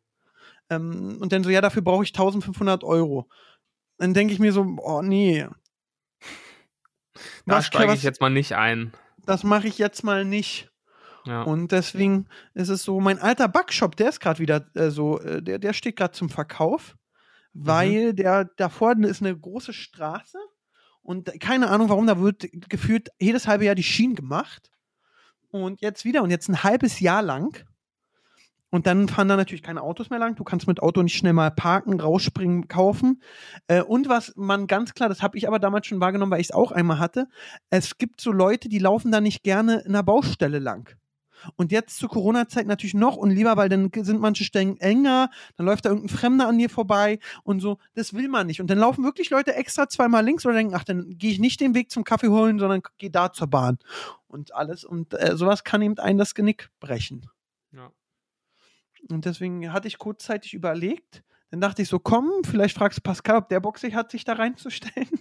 [0.71, 3.29] Ähm, und dann so, ja, dafür brauche ich 1500 Euro.
[4.01, 5.45] Dann denke ich mir so, oh nee.
[7.45, 8.93] Da Was- steige ich jetzt mal nicht ein.
[9.27, 10.71] Das mache ich jetzt mal nicht.
[11.25, 11.43] Ja.
[11.43, 15.43] Und deswegen ist es so, mein alter Backshop, der ist gerade wieder äh, so, äh,
[15.43, 16.97] der, der steht gerade zum Verkauf,
[17.53, 20.39] weil der da vorne ist eine große Straße
[21.03, 24.71] und keine Ahnung warum, da wird gefühlt jedes halbe Jahr die Schienen gemacht.
[25.51, 27.63] Und jetzt wieder und jetzt ein halbes Jahr lang.
[28.71, 30.35] Und dann fahren da natürlich keine Autos mehr lang.
[30.35, 33.21] Du kannst mit Auto nicht schnell mal parken, rausspringen, kaufen.
[33.67, 36.47] Äh, und was man ganz klar, das habe ich aber damals schon wahrgenommen, weil ich
[36.47, 37.27] es auch einmal hatte,
[37.69, 40.95] es gibt so Leute, die laufen da nicht gerne in der Baustelle lang.
[41.55, 45.65] Und jetzt zur Corona-Zeit natürlich noch und lieber, weil dann sind manche Stellen enger, dann
[45.65, 47.77] läuft da irgendein Fremder an dir vorbei und so.
[47.95, 48.61] Das will man nicht.
[48.61, 51.59] Und dann laufen wirklich Leute extra zweimal links oder denken, ach, dann gehe ich nicht
[51.59, 53.79] den Weg zum Kaffee holen, sondern gehe da zur Bahn.
[54.27, 54.85] Und alles.
[54.85, 57.27] Und äh, sowas kann eben einen das Genick brechen.
[57.71, 57.91] Ja.
[59.09, 61.23] Und deswegen hatte ich kurzzeitig überlegt.
[61.49, 64.23] Dann dachte ich so, komm, vielleicht fragst du Pascal, ob der Bock sich hat, sich
[64.23, 65.09] da reinzustellen.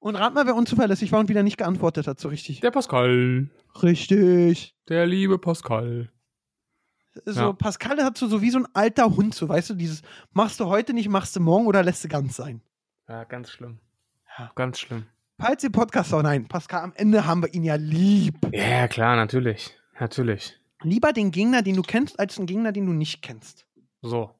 [0.00, 2.60] Und rat mal, wer unzuverlässig war und wieder nicht geantwortet hat, so richtig.
[2.60, 3.50] Der Pascal.
[3.82, 4.74] Richtig.
[4.88, 6.08] Der liebe Pascal.
[7.26, 7.52] So, Ja.
[7.52, 10.00] Pascal hat so, so wie so ein alter Hund, so weißt du, dieses
[10.32, 12.62] machst du heute nicht, machst du morgen oder lässt du ganz sein.
[13.08, 13.78] Ja, ganz schlimm.
[14.38, 14.50] Ja.
[14.54, 15.04] Ganz schlimm.
[15.38, 18.36] Falls ihr Podcast oh nein, Pascal, am Ende haben wir ihn ja lieb.
[18.52, 19.76] Ja, klar, natürlich.
[19.98, 20.59] Natürlich.
[20.82, 23.66] Lieber den Gegner, den du kennst, als den Gegner, den du nicht kennst.
[24.02, 24.30] So.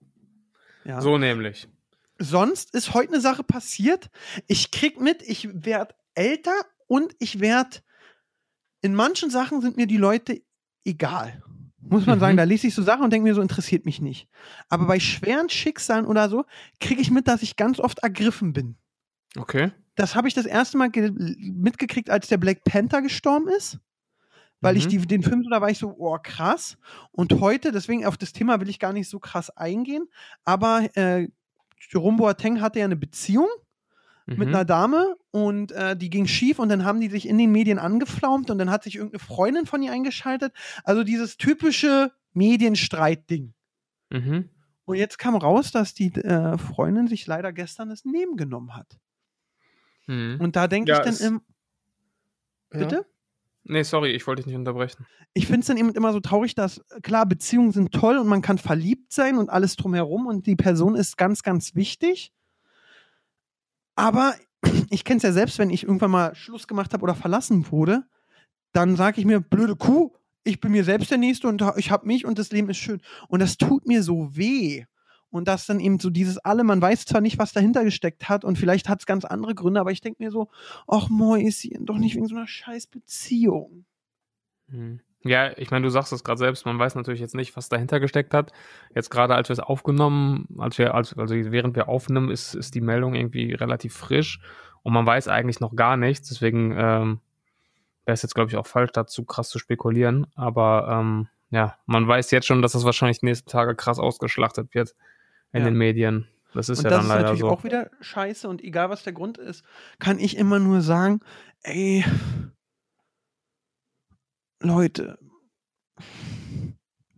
[0.85, 1.01] Ja.
[1.01, 1.69] So nämlich.
[2.19, 4.11] Sonst ist heute eine Sache passiert.
[4.47, 6.55] Ich krieg mit, ich werde älter
[6.87, 7.79] und ich werde.
[8.83, 10.43] In manchen Sachen sind mir die Leute
[10.85, 11.43] egal.
[11.83, 12.21] Muss man Mhm.
[12.21, 14.29] sagen, da lese ich so Sachen und denke mir so, interessiert mich nicht.
[14.69, 16.45] Aber bei schweren Schicksalen oder so,
[16.79, 18.77] kriege ich mit, dass ich ganz oft ergriffen bin.
[19.37, 19.73] Okay.
[19.97, 23.79] Das habe ich das erste Mal ge- mitgekriegt, als der Black Panther gestorben ist.
[24.61, 24.91] Weil ich Mhm.
[24.91, 26.77] die, den Film so, da war ich so, oh krass.
[27.13, 30.07] Und heute, deswegen auf das Thema will ich gar nicht so krass eingehen,
[30.45, 31.29] aber äh,
[31.91, 33.49] Jerome Boateng hatte ja eine Beziehung
[34.27, 34.55] mit Mhm.
[34.55, 37.79] einer Dame und äh, die ging schief und dann haben die sich in den Medien
[37.81, 40.53] angeflaumt und dann hat sich irgendeine Freundin von ihr eingeschaltet.
[40.85, 43.55] Also dieses typische Medienstreit-Ding.
[44.11, 44.51] Mhm.
[44.85, 48.99] Und jetzt kam raus, dass die äh, Freundin sich leider gestern das Leben genommen hat.
[50.07, 50.37] Mhm.
[50.41, 51.41] Und da denke Ja, ich dann im.
[52.81, 53.03] Ja.
[53.71, 55.07] Nee, sorry, ich wollte dich nicht unterbrechen.
[55.33, 58.27] Ich finde es dann eben immer so traurig, dass, äh, klar, Beziehungen sind toll und
[58.27, 62.33] man kann verliebt sein und alles drumherum und die Person ist ganz, ganz wichtig.
[63.95, 64.35] Aber
[64.91, 68.03] ich kenne es ja selbst, wenn ich irgendwann mal Schluss gemacht habe oder verlassen wurde,
[68.73, 70.11] dann sage ich mir, blöde Kuh,
[70.43, 73.01] ich bin mir selbst der Nächste und ich habe mich und das Leben ist schön.
[73.29, 74.85] Und das tut mir so weh.
[75.31, 78.45] Und das dann eben so dieses alle, man weiß zwar nicht, was dahinter gesteckt hat
[78.45, 80.49] und vielleicht hat es ganz andere Gründe, aber ich denke mir so,
[80.89, 83.85] ach Mäuschen, doch nicht wegen so einer scheiß Beziehung.
[84.67, 85.01] Mhm.
[85.23, 88.01] Ja, ich meine, du sagst es gerade selbst, man weiß natürlich jetzt nicht, was dahinter
[88.01, 88.53] gesteckt hat.
[88.95, 92.75] Jetzt gerade, als wir es aufgenommen, als wir, als, also während wir aufnehmen, ist, ist
[92.75, 94.41] die Meldung irgendwie relativ frisch
[94.83, 96.31] und man weiß eigentlich noch gar nichts.
[96.31, 97.21] Deswegen ähm,
[98.07, 100.27] wäre es jetzt, glaube ich, auch falsch, dazu krass zu spekulieren.
[100.35, 104.95] Aber ähm, ja, man weiß jetzt schon, dass das wahrscheinlich nächsten Tage krass ausgeschlachtet wird
[105.53, 105.69] in Ja.
[105.69, 106.27] den Medien.
[106.53, 107.49] Das ist und ja das dann ist leider natürlich so.
[107.51, 109.65] auch wieder scheiße und egal was der Grund ist,
[110.01, 111.21] kann ich immer nur sagen,
[111.63, 112.05] ey,
[114.61, 115.19] Leute,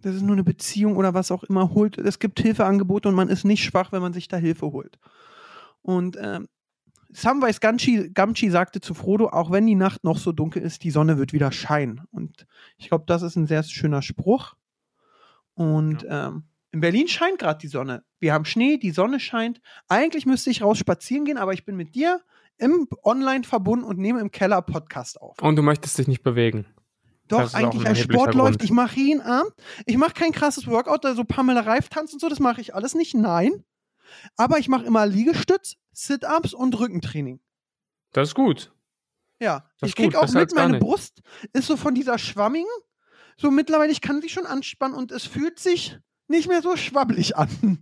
[0.03, 3.29] das ist nur eine Beziehung oder was auch immer, holt, es gibt Hilfeangebote und man
[3.29, 4.99] ist nicht schwach, wenn man sich da Hilfe holt.
[5.81, 6.49] Und ähm,
[7.11, 10.91] Samwise Gamgee, Gamgee sagte zu Frodo, auch wenn die Nacht noch so dunkel ist, die
[10.91, 12.03] Sonne wird wieder scheinen.
[12.11, 12.47] Und
[12.79, 14.55] ich glaube, das ist ein sehr schöner Spruch.
[15.55, 18.03] Und ähm, in Berlin scheint gerade die Sonne.
[18.19, 19.61] Wir haben Schnee, die Sonne scheint.
[19.89, 22.21] Eigentlich müsste ich raus spazieren gehen, aber ich bin mit dir
[22.57, 25.41] im Online verbunden und nehme im Keller Podcast auf.
[25.41, 26.67] Und du möchtest dich nicht bewegen.
[27.29, 28.59] Das Doch, eigentlich ein als Sport läuft.
[28.59, 28.65] Grund.
[28.65, 29.53] Ich mache jeden Abend.
[29.87, 32.95] Ich mache kein krasses Workout, also Pamela Reif tanzt und so, das mache ich alles
[32.95, 33.15] nicht.
[33.15, 33.65] Nein.
[34.37, 37.41] Aber ich mache immer Liegestütz, Sit-Ups und Rückentraining.
[38.13, 38.73] Das ist gut.
[39.41, 40.79] Ja, Das ich ist gut, krieg auch besser mit, meine.
[40.79, 42.69] Brust ist so von dieser schwammigen,
[43.37, 45.99] so mittlerweile, ich kann sie schon anspannen und es fühlt sich
[46.33, 47.79] nicht mehr so schwabbelig an.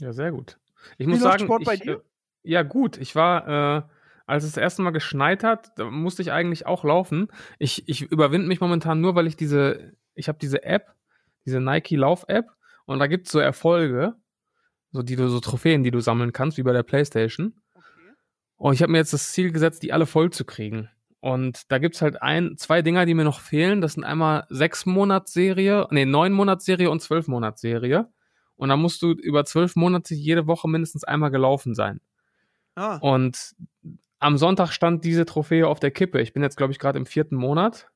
[0.00, 0.58] Ja, sehr gut.
[0.98, 1.92] Ich Wie muss läuft sagen, Sport ich, bei dir?
[1.92, 2.00] Äh,
[2.42, 3.82] ja gut, ich war, äh,
[4.26, 7.28] als es das erste Mal geschneit hat, da musste ich eigentlich auch laufen.
[7.58, 10.94] Ich, ich überwinde mich momentan nur, weil ich diese, ich habe diese App,
[11.44, 12.50] diese Nike Lauf App
[12.86, 14.14] Und da gibt's so Erfolge,
[14.90, 17.54] so die du so Trophäen, die du sammeln kannst, wie bei der Playstation.
[18.56, 20.88] Und ich habe mir jetzt das Ziel gesetzt, die alle voll zu kriegen.
[21.20, 23.80] Und da gibt's halt ein, zwei Dinger, die mir noch fehlen.
[23.80, 28.08] Das sind einmal sechs Monats Serie, nee, neun Monats Serie und zwölf Monats Serie.
[28.56, 32.00] Und da musst du über zwölf Monate jede Woche mindestens einmal gelaufen sein.
[32.74, 33.54] Ah, Und
[34.18, 36.20] am Sonntag stand diese Trophäe auf der Kippe.
[36.20, 37.88] Ich bin jetzt, glaube ich, gerade im vierten Monat.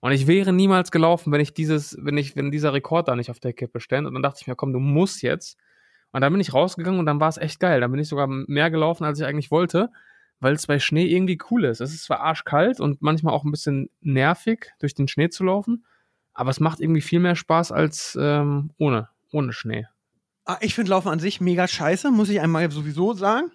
[0.00, 3.30] Und ich wäre niemals gelaufen, wenn ich dieses, wenn ich, wenn dieser Rekord da nicht
[3.30, 4.06] auf der Kippe stand.
[4.06, 5.56] Und dann dachte ich mir, komm, du musst jetzt.
[6.12, 7.80] Und dann bin ich rausgegangen und dann war es echt geil.
[7.80, 9.90] Dann bin ich sogar mehr gelaufen, als ich eigentlich wollte,
[10.44, 11.80] weil es bei Schnee irgendwie cool ist.
[11.80, 15.84] Es ist zwar arschkalt und manchmal auch ein bisschen nervig, durch den Schnee zu laufen,
[16.32, 19.86] aber es macht irgendwie viel mehr Spaß als ähm, ohne, ohne Schnee.
[20.44, 23.50] ah, ich finde Laufen an sich mega scheiße, muss ich einmal sowieso sagen.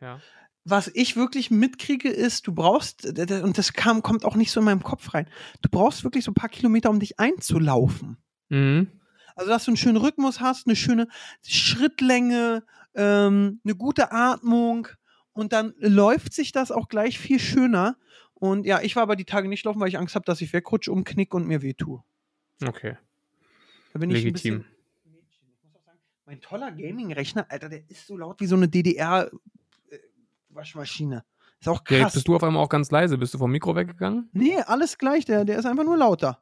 [0.00, 0.18] Ja.
[0.64, 4.66] was ich wirklich mitkriege, ist, du brauchst, und das kam, kommt auch nicht so in
[4.66, 5.28] meinem Kopf rein,
[5.60, 8.16] du brauchst wirklich so ein paar Kilometer, um dich einzulaufen.
[8.48, 8.88] Mhm.
[9.36, 11.08] Also, dass du einen schönen Rhythmus hast, eine schöne
[11.42, 12.62] Schrittlänge,
[12.94, 14.88] ähm, eine gute Atmung
[15.32, 17.96] und dann läuft sich das auch gleich viel schöner.
[18.34, 20.52] Und ja, ich war aber die Tage nicht laufen, weil ich Angst habe, dass ich
[20.52, 22.02] wegrutsche, umknick und mir wehtue.
[22.66, 22.96] Okay.
[23.92, 24.58] Da bin ich ein Legitim.
[24.60, 24.74] bisschen.
[25.04, 25.22] Ich muss
[25.74, 31.24] auch sagen, Mein toller Gaming-Rechner, Alter, der ist so laut wie so eine DDR-Waschmaschine.
[31.60, 32.12] Ist auch Ja, jetzt krass.
[32.14, 33.18] bist du auf einmal auch ganz leise.
[33.18, 34.30] Bist du vom Mikro weggegangen?
[34.32, 36.40] Nee, alles gleich, der, der ist einfach nur lauter.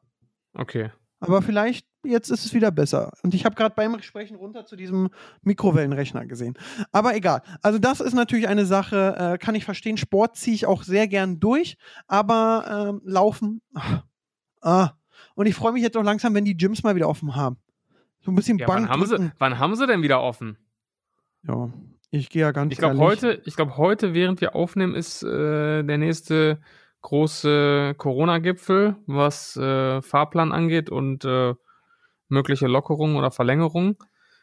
[0.53, 0.91] Okay.
[1.19, 3.11] Aber vielleicht, jetzt ist es wieder besser.
[3.23, 5.09] Und ich habe gerade beim Sprechen runter zu diesem
[5.41, 6.55] Mikrowellenrechner gesehen.
[6.91, 7.41] Aber egal.
[7.61, 9.97] Also das ist natürlich eine Sache, äh, kann ich verstehen.
[9.97, 11.77] Sport ziehe ich auch sehr gern durch.
[12.07, 14.03] Aber ähm, Laufen, ah,
[14.61, 14.91] ah.
[15.35, 17.57] Und ich freue mich jetzt auch langsam, wenn die Gyms mal wieder offen haben.
[18.21, 20.57] So ein bisschen Ja, Bank wann, haben sie, wann haben sie denn wieder offen?
[21.43, 21.69] Ja,
[22.11, 25.23] ich gehe ja ganz Ich glaube ehrlich- heute, ich glaube heute, während wir aufnehmen, ist
[25.23, 26.59] äh, der nächste
[27.01, 31.53] große Corona-Gipfel, was äh, Fahrplan angeht und äh,
[32.29, 33.97] mögliche Lockerungen oder Verlängerungen.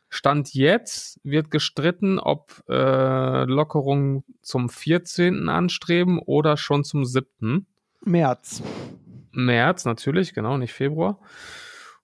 [0.09, 5.49] Stand jetzt wird gestritten, ob äh, Lockerungen zum 14.
[5.49, 7.67] anstreben oder schon zum 7.
[8.05, 8.63] März.
[9.33, 11.21] März natürlich, genau, nicht Februar.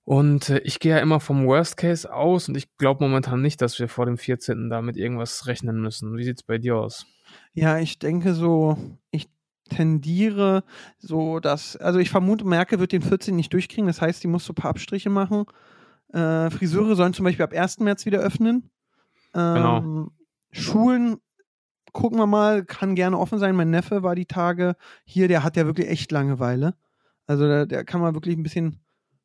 [0.04, 3.62] Und äh, ich gehe ja immer vom Worst Case aus und ich glaube momentan nicht,
[3.62, 4.68] dass wir vor dem 14.
[4.68, 6.16] damit irgendwas rechnen müssen.
[6.16, 7.06] Wie sieht's bei dir aus?
[7.54, 8.76] Ja, ich denke so,
[9.10, 9.28] ich
[9.74, 10.64] tendiere
[10.98, 13.87] so, dass, also ich vermute, Merkel wird den 14 nicht durchkriegen.
[13.87, 15.44] Das heißt, die muss so ein paar Abstriche machen.
[16.12, 17.80] Äh, Friseure sollen zum Beispiel ab 1.
[17.80, 18.70] März wieder öffnen.
[19.35, 20.11] Ähm, Genau.
[20.50, 21.16] Schulen,
[21.92, 23.56] gucken wir mal, kann gerne offen sein.
[23.56, 26.74] Mein Neffe war die Tage hier, der hat ja wirklich echt Langeweile.
[27.26, 28.80] Also der, der kann mal wirklich ein bisschen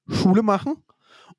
[0.07, 0.75] Schule machen.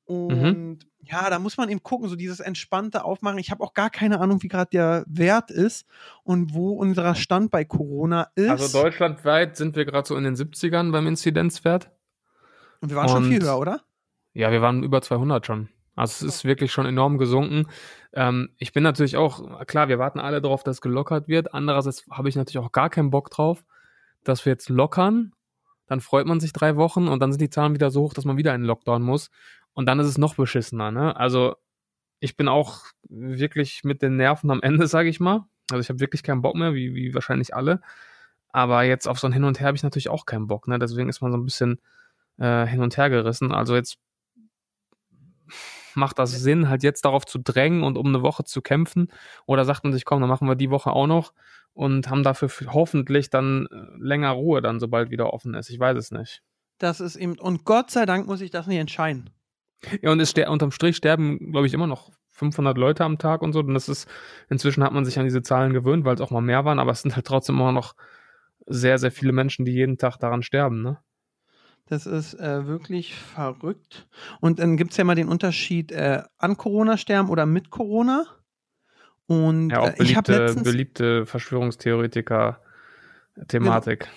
[0.05, 0.79] Und
[1.11, 3.39] ja, da muss man eben gucken, so dieses entspannte Aufmachen.
[3.39, 5.87] Ich habe auch gar keine Ahnung, wie gerade der Wert ist
[6.23, 8.49] und wo unser Stand bei Corona ist.
[8.49, 11.89] Also deutschlandweit sind wir gerade so in den 70ern beim Inzidenzwert.
[12.81, 13.81] und wir waren schon und- viel höher, oder?
[14.33, 15.69] Ja, wir waren über 200 schon.
[15.95, 17.67] Also es ist wirklich schon enorm gesunken.
[18.13, 21.53] Ähm, ich bin natürlich auch, klar, wir warten alle darauf, dass gelockert wird.
[21.53, 23.65] Andererseits habe ich natürlich auch gar keinen Bock drauf,
[24.23, 25.33] dass wir jetzt lockern.
[25.87, 28.23] Dann freut man sich drei Wochen und dann sind die Zahlen wieder so hoch, dass
[28.23, 29.29] man wieder in den Lockdown muss.
[29.73, 30.91] Und dann ist es noch beschissener.
[30.91, 31.15] Ne?
[31.15, 31.55] Also
[32.19, 35.45] ich bin auch wirklich mit den Nerven am Ende, sage ich mal.
[35.71, 37.81] Also ich habe wirklich keinen Bock mehr, wie, wie wahrscheinlich alle.
[38.49, 40.67] Aber jetzt auf so ein Hin und Her habe ich natürlich auch keinen Bock.
[40.67, 40.79] Ne?
[40.79, 41.79] Deswegen ist man so ein bisschen
[42.39, 43.51] äh, hin und her gerissen.
[43.51, 43.99] Also jetzt
[45.95, 49.11] macht das Sinn, halt jetzt darauf zu drängen und um eine Woche zu kämpfen?
[49.45, 51.33] Oder sagt man sich, komm, dann machen wir die Woche auch noch
[51.73, 55.69] und haben dafür hoffentlich dann äh, länger Ruhe, dann sobald wieder offen ist.
[55.69, 56.41] Ich weiß es nicht.
[56.77, 59.29] Das ist eben, und Gott sei Dank muss ich das nicht entscheiden.
[60.01, 63.53] Ja, und es unterm Strich sterben, glaube ich, immer noch 500 Leute am Tag und
[63.53, 63.59] so.
[63.59, 64.07] Und das ist,
[64.49, 66.91] inzwischen hat man sich an diese Zahlen gewöhnt, weil es auch mal mehr waren, aber
[66.91, 67.95] es sind halt trotzdem immer noch
[68.65, 70.97] sehr, sehr viele Menschen, die jeden Tag daran sterben, ne?
[71.87, 74.07] Das ist äh, wirklich verrückt.
[74.41, 78.27] Und dann gibt es ja mal den Unterschied äh, an Corona sterben oder mit Corona.
[79.25, 84.07] Und Ja, auch äh, ich habe beliebte, beliebte Verschwörungstheoretiker-Thematik.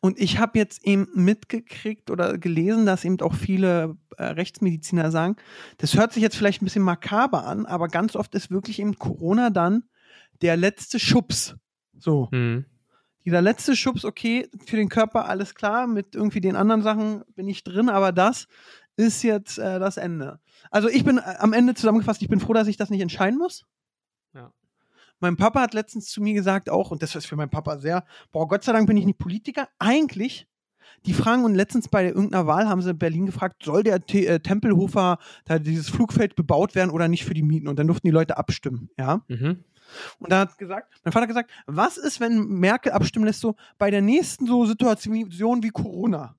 [0.00, 5.36] Und ich habe jetzt eben mitgekriegt oder gelesen, dass eben auch viele äh, Rechtsmediziner sagen,
[5.78, 8.98] das hört sich jetzt vielleicht ein bisschen makaber an, aber ganz oft ist wirklich eben
[8.98, 9.84] Corona dann
[10.42, 11.56] der letzte Schubs.
[11.96, 12.28] So.
[12.32, 12.66] Hm.
[13.24, 17.48] dieser letzte Schubs, okay, für den Körper alles klar, mit irgendwie den anderen Sachen bin
[17.48, 18.46] ich drin, aber das
[18.96, 20.40] ist jetzt äh, das Ende.
[20.70, 23.38] Also ich bin äh, am Ende zusammengefasst, ich bin froh, dass ich das nicht entscheiden
[23.38, 23.64] muss.
[24.34, 24.52] Ja.
[25.20, 28.04] Mein Papa hat letztens zu mir gesagt auch, und das ist für meinen Papa sehr,
[28.32, 29.68] boah, Gott sei Dank bin ich nicht Politiker.
[29.78, 30.46] Eigentlich,
[31.06, 34.26] die fragen, und letztens bei irgendeiner Wahl haben sie in Berlin gefragt, soll der Te
[34.26, 37.68] äh, Tempelhofer, da dieses Flugfeld bebaut werden oder nicht für die Mieten?
[37.68, 39.22] Und dann durften die Leute abstimmen, ja.
[39.28, 39.64] Mhm.
[40.18, 43.54] Und da hat gesagt, mein Vater hat gesagt, was ist, wenn Merkel abstimmen lässt, so
[43.78, 46.36] bei der nächsten so Situation wie Corona?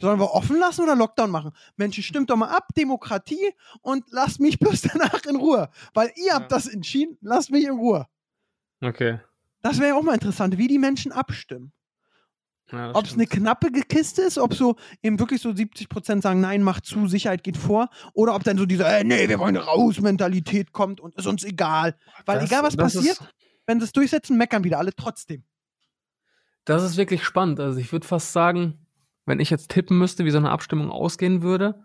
[0.00, 1.52] Sollen wir offen lassen oder Lockdown machen?
[1.76, 5.68] Menschen, stimmt doch mal ab, Demokratie und lasst mich bloß danach in Ruhe.
[5.94, 8.06] Weil ihr habt das entschieden, lasst mich in Ruhe.
[8.80, 9.18] Okay.
[9.62, 11.72] Das wäre ja auch mal interessant, wie die Menschen abstimmen.
[12.70, 16.62] Ja, Ob es eine knappe Kiste ist, ob so eben wirklich so 70% sagen, nein,
[16.62, 19.98] macht zu, Sicherheit geht vor, oder ob dann so diese, äh, nee, wir wollen raus
[20.00, 21.96] Mentalität kommt und ist uns egal.
[22.26, 23.34] Weil Das- egal was passiert, Ist,
[23.66, 25.44] wenn sie es durchsetzen, meckern wieder alle trotzdem.
[26.66, 27.58] das ist wirklich spannend.
[27.58, 28.86] Also ich würde fast sagen,
[29.28, 31.84] wenn ich jetzt tippen müsste, wie so eine Abstimmung ausgehen würde,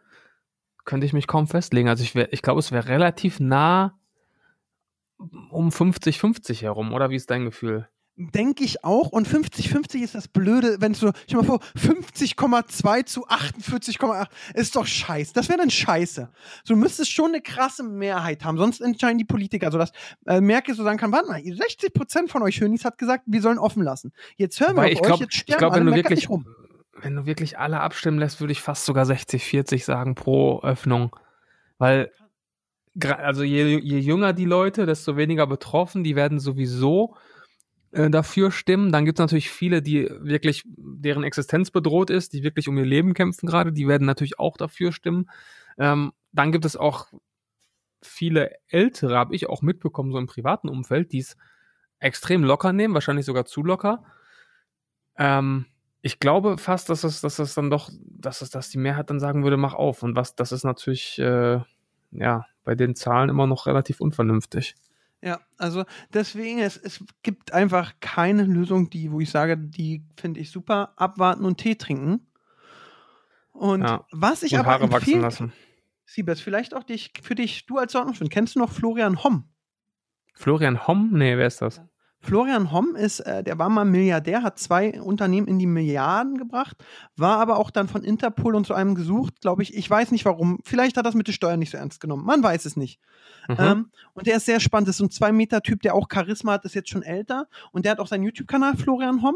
[0.86, 1.88] könnte ich mich kaum festlegen.
[1.90, 3.98] Also ich, wär, ich glaube, es wäre relativ nah
[5.52, 7.88] um 50-50 herum, oder wie ist dein Gefühl?
[8.16, 9.08] Denke ich auch.
[9.10, 14.76] Und 50-50 ist das Blöde, wenn es so, stell mal vor, 50,2 zu 48,8 ist
[14.76, 15.34] doch scheiße.
[15.34, 16.30] Das wäre dann scheiße.
[16.64, 19.92] So, du müsstest schon eine krasse Mehrheit haben, sonst entscheiden die Politiker, sodass
[20.28, 23.58] äh, Merkel so sagen kann, warte mal, 60% von euch Hönis hat gesagt, wir sollen
[23.58, 24.12] offen lassen.
[24.36, 26.18] Jetzt hören wir ich auf glaub- euch, jetzt ich sterben glaub, wenn alle, du wirklich-
[26.20, 26.46] nicht rum.
[26.96, 31.16] Wenn du wirklich alle abstimmen lässt, würde ich fast sogar 60-40 sagen pro Öffnung.
[31.78, 32.12] Weil,
[33.02, 37.16] also je, je jünger die Leute, desto weniger betroffen, die werden sowieso
[37.94, 38.92] äh, dafür stimmen.
[38.92, 42.86] Dann gibt es natürlich viele, die wirklich, deren Existenz bedroht ist, die wirklich um ihr
[42.86, 45.30] Leben kämpfen gerade, die werden natürlich auch dafür stimmen.
[45.78, 47.08] Ähm, dann gibt es auch
[48.02, 51.38] viele Ältere, habe ich auch mitbekommen, so im privaten Umfeld, die es
[52.00, 54.04] extrem locker nehmen, wahrscheinlich sogar zu locker.
[55.18, 55.66] Ähm,
[56.06, 59.22] ich glaube fast, dass es, dass es dann doch, dass es, dass die Mehrheit dann
[59.22, 60.04] sagen würde, mach auf.
[60.04, 61.62] Und was, das ist natürlich, äh,
[62.12, 64.76] ja, bei den Zahlen immer noch relativ unvernünftig.
[65.22, 70.42] Ja, also deswegen, es, es gibt einfach keine Lösung, die, wo ich sage, die finde
[70.42, 72.28] ich super, abwarten und Tee trinken.
[73.54, 74.06] Und Ja.
[74.12, 75.54] was ich Und aber Haare wachsen lassen.
[76.06, 79.46] Siebes, vielleicht auch dich, für dich, du als Ordnungsfan, kennst du noch Florian Homm?
[80.34, 81.12] Florian Homm?
[81.14, 81.82] Nee, wer ist das?
[82.24, 86.78] Florian Homm ist, äh, der war mal Milliardär, hat zwei Unternehmen in die Milliarden gebracht,
[87.18, 89.76] war aber auch dann von Interpol und so einem gesucht, glaube ich.
[89.76, 90.60] Ich weiß nicht warum.
[90.64, 92.26] Vielleicht hat er das mit der Steuer nicht so ernst genommen.
[92.26, 93.02] Man weiß es nicht.
[93.50, 93.56] Mhm.
[93.60, 94.88] Ähm, und der ist sehr spannend.
[94.88, 97.48] Das ist so ein Zwei-Meter-Typ, der auch Charisma hat, ist jetzt schon älter.
[97.74, 99.36] Und der hat auch seinen YouTube-Kanal, Florian Homm,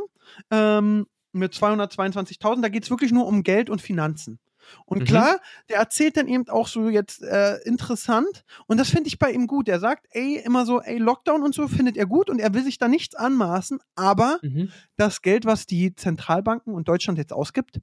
[0.50, 2.62] ähm, mit 222.000.
[2.62, 4.40] Da geht es wirklich nur um Geld und Finanzen.
[4.86, 5.06] Und Mhm.
[5.06, 8.44] klar, der erzählt dann eben auch so jetzt äh, interessant.
[8.68, 9.68] Und das finde ich bei ihm gut.
[9.70, 12.64] Er sagt, ey, immer so, ey, Lockdown und so findet er gut und er will
[12.64, 13.80] sich da nichts anmaßen.
[13.96, 14.70] Aber Mhm.
[14.96, 17.80] das Geld, was die Zentralbanken und Deutschland jetzt ausgibt,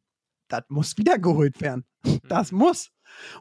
[0.48, 1.84] das muss wiedergeholt werden.
[2.28, 2.90] Das muss.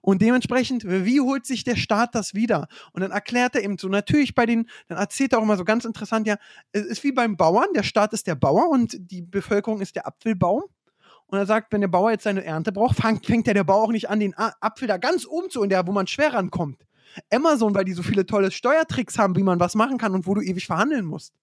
[0.01, 2.67] Und dementsprechend, wie holt sich der Staat das wieder?
[2.93, 5.65] Und dann erklärt er eben so, natürlich bei den, dann erzählt er auch immer so
[5.65, 6.37] ganz interessant, ja,
[6.71, 10.07] es ist wie beim Bauern, der Staat ist der Bauer und die Bevölkerung ist der
[10.07, 10.63] Apfelbaum.
[11.33, 13.85] Und er sagt, wenn der Bauer jetzt seine Ernte braucht, fängt, fängt ja der Bauer
[13.85, 16.85] auch nicht an, den Apfel da ganz oben zu, in der, wo man schwer rankommt.
[17.31, 20.35] Amazon, weil die so viele tolle Steuertricks haben, wie man was machen kann und wo
[20.35, 21.33] du ewig verhandeln musst.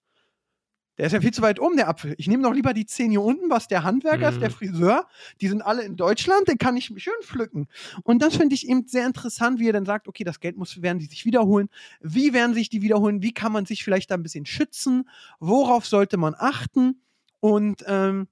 [0.97, 2.15] Der ist ja viel zu weit oben, der Apfel.
[2.17, 4.39] Ich nehme doch lieber die 10 hier unten, was der Handwerker ist, Mhm.
[4.39, 5.07] der Friseur.
[5.41, 7.67] Die sind alle in Deutschland, den kann ich schön pflücken.
[8.03, 10.81] Und das finde ich eben sehr interessant, wie er dann sagt, okay, das Geld muss,
[10.81, 11.67] werden die sich wiederholen.
[11.99, 13.21] Wie werden sich die wiederholen?
[13.21, 15.09] Wie kann man sich vielleicht da ein bisschen schützen?
[15.41, 17.01] Worauf sollte man achten?
[17.41, 18.29] Und ähm,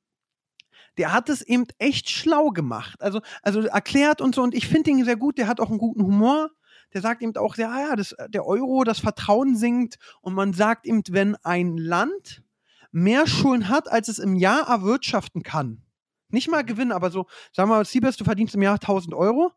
[1.00, 3.02] der hat es eben echt schlau gemacht.
[3.02, 4.44] Also, also erklärt und so.
[4.44, 5.38] Und ich finde ihn sehr gut.
[5.38, 6.52] Der hat auch einen guten Humor.
[6.94, 9.98] Der sagt eben auch, ja, ja, das, der Euro, das Vertrauen sinkt.
[10.22, 12.44] Und man sagt eben, wenn ein Land
[12.92, 15.84] mehr Schulden hat, als es im Jahr erwirtschaften kann.
[16.32, 19.54] Nicht mal gewinnen, aber so, sagen wir mal, Siebes, du verdienst im Jahr 1000 Euro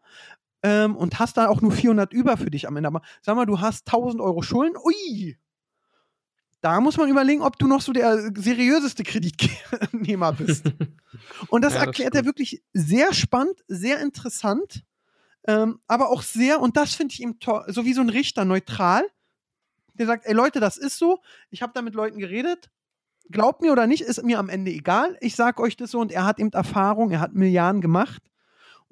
[0.62, 2.86] ähm, und hast dann auch nur 400 über für dich am Ende.
[2.86, 5.36] Aber sag mal, du hast 1000 Euro Schulden, ui!
[6.62, 10.64] Da muss man überlegen, ob du noch so der seriöseste Kreditnehmer bist.
[11.48, 14.84] Und das Ja, das erklärt er wirklich sehr spannend, sehr interessant,
[15.46, 18.44] ähm, aber auch sehr, und das finde ich ihm toll, so wie so ein Richter,
[18.44, 19.04] neutral.
[19.94, 21.20] Der sagt, ey Leute, das ist so,
[21.50, 22.70] ich habe da mit Leuten geredet,
[23.28, 26.12] glaubt mir oder nicht, ist mir am Ende egal, ich sag euch das so und
[26.12, 28.22] er hat eben Erfahrung, er hat Milliarden gemacht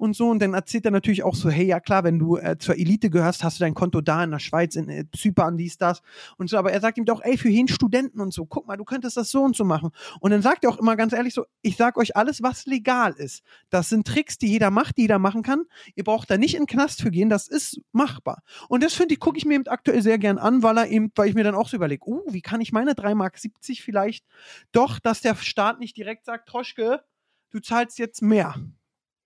[0.01, 2.57] und so und dann erzählt er natürlich auch so, hey, ja klar, wenn du äh,
[2.57, 5.77] zur Elite gehörst, hast du dein Konto da in der Schweiz, in äh, Zypern, dies,
[5.77, 6.01] das
[6.37, 8.77] und so, aber er sagt ihm doch, ey, für jeden Studenten und so, guck mal,
[8.77, 11.35] du könntest das so und so machen und dann sagt er auch immer ganz ehrlich
[11.35, 13.43] so, ich sag euch alles, was legal ist.
[13.69, 15.65] Das sind Tricks, die jeder macht, die jeder machen kann.
[15.95, 18.41] Ihr braucht da nicht in den Knast für gehen, das ist machbar.
[18.69, 21.11] Und das finde ich, gucke ich mir eben aktuell sehr gern an, weil er eben,
[21.15, 23.37] weil ich mir dann auch so überlege, uh, wie kann ich meine 3,70 Mark
[23.75, 24.25] vielleicht
[24.71, 27.03] doch, dass der Staat nicht direkt sagt, Troschke,
[27.51, 28.55] du zahlst jetzt mehr.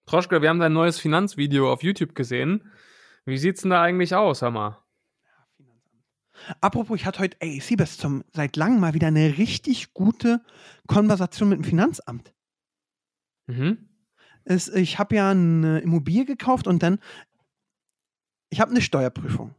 [0.06, 2.72] Troschke, wir haben dein neues Finanzvideo auf YouTube gesehen.
[3.26, 4.86] Wie sieht's denn da eigentlich aus, hör mal?
[6.62, 10.41] Apropos, ich hatte heute, ey, Siebes, zum seit langem mal wieder eine richtig gute
[10.86, 12.34] Konversation mit dem Finanzamt.
[13.47, 13.89] Mhm.
[14.43, 16.99] Es, ich habe ja eine Immobilie gekauft und dann,
[18.49, 19.56] ich habe eine Steuerprüfung.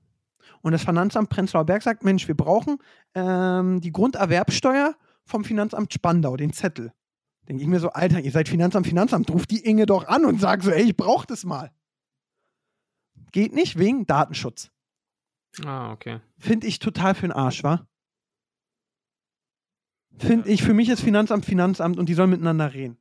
[0.63, 2.79] Und das Finanzamt Prenzlauer Berg sagt, Mensch, wir brauchen
[3.15, 4.95] ähm, die Grunderwerbsteuer
[5.25, 6.93] vom Finanzamt Spandau, den Zettel.
[7.49, 10.41] Denke ich mir so, Alter, ihr seid Finanzamt, Finanzamt, ruft die Inge doch an und
[10.41, 11.71] sagt so, ey, ich brauch das mal.
[13.33, 14.71] Geht nicht wegen Datenschutz.
[15.65, 16.21] Ah, okay.
[16.39, 17.87] Finde ich total für den Arsch, wa?
[20.19, 22.99] Finde ich, für mich ist Finanzamt Finanzamt und die sollen miteinander reden.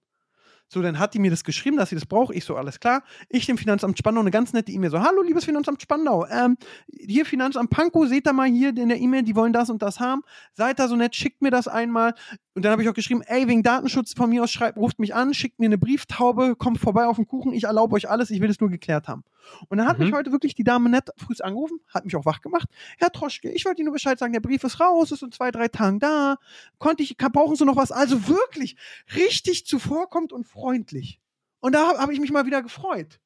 [0.67, 2.35] So, dann hat die mir das geschrieben, dass sie das braucht.
[2.35, 3.03] Ich so, alles klar.
[3.29, 6.25] Ich dem Finanzamt Spandau eine ganz nette E-Mail so, hallo, liebes Finanzamt Spandau.
[6.27, 6.57] Ähm,
[6.91, 9.99] hier Finanzamt Pankow, seht da mal hier in der E-Mail, die wollen das und das
[9.99, 10.23] haben.
[10.53, 12.15] Seid da so nett, schickt mir das einmal.
[12.55, 15.13] Und dann habe ich auch geschrieben, ey, wegen Datenschutz von mir aus schreibt, ruft mich
[15.13, 18.39] an, schickt mir eine Brieftaube, kommt vorbei auf den Kuchen, ich erlaube euch alles, ich
[18.39, 19.25] will es nur geklärt haben.
[19.67, 20.05] Und dann hat Mhm.
[20.05, 22.69] mich heute wirklich die Dame nett früh angerufen, hat mich auch wach gemacht.
[22.97, 25.51] Herr Troschke, ich wollte Ihnen nur Bescheid sagen, der Brief ist raus, ist in zwei,
[25.51, 26.37] drei Tagen da.
[26.77, 27.91] Konnte ich, kann, brauchen Sie noch was?
[27.91, 28.77] Also wirklich
[29.17, 31.19] richtig zuvorkommt und freundlich.
[31.59, 33.19] Und da habe hab ich mich mal wieder gefreut.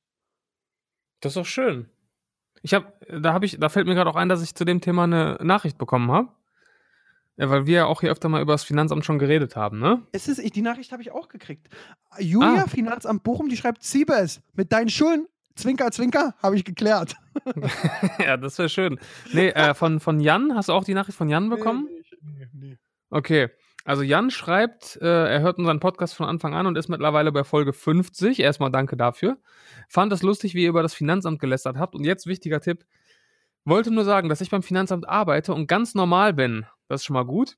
[1.20, 1.88] Das ist doch schön.
[2.64, 4.82] Ich habe, da habe ich, da fällt mir gerade auch ein, dass ich zu dem
[4.82, 6.30] Thema eine Nachricht bekommen habe.
[7.40, 10.02] Ja, weil wir ja auch hier öfter mal über das Finanzamt schon geredet haben, ne?
[10.12, 11.70] Es ist, ich, die Nachricht habe ich auch gekriegt.
[12.20, 12.68] Julia, Ah.
[12.68, 15.26] Finanzamt Bochum, die schreibt, Siebes, mit deinen Schulden,
[15.56, 17.16] Zwinker, Zwinker, habe ich geklärt.
[18.20, 19.00] ja, das wäre schön.
[19.32, 21.88] Nee, äh, von, von Jan, hast du auch die Nachricht von Jan bekommen?
[22.22, 22.78] Nee, nee.
[23.10, 23.48] Okay.
[23.86, 27.46] Also Jan schreibt, äh, er hört unseren Podcast von Anfang an und ist mittlerweile bei
[27.46, 28.42] Folge 50.
[28.42, 29.38] Erstmal danke dafür.
[29.88, 31.96] Fand es lustig, wie ihr über das Finanzamt gelästert habt.
[31.96, 32.86] Und jetzt wichtiger Tipp.
[33.64, 36.66] Wollte nur sagen, dass ich beim Finanzamt arbeite und ganz normal bin.
[36.90, 37.58] Das ist schon mal gut.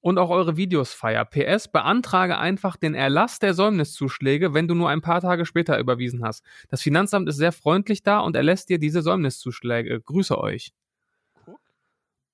[0.00, 1.24] Und auch eure Videos feier.
[1.24, 6.24] PS, beantrage einfach den Erlass der Säumniszuschläge, wenn du nur ein paar Tage später überwiesen
[6.24, 6.44] hast.
[6.68, 10.00] Das Finanzamt ist sehr freundlich da und erlässt dir diese Säumniszuschläge.
[10.00, 10.72] Grüße euch.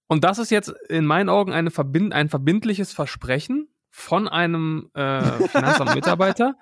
[0.07, 5.21] Und das ist jetzt in meinen Augen eine verbind ein verbindliches Versprechen von einem äh,
[5.49, 6.57] Finanzamtmitarbeiter.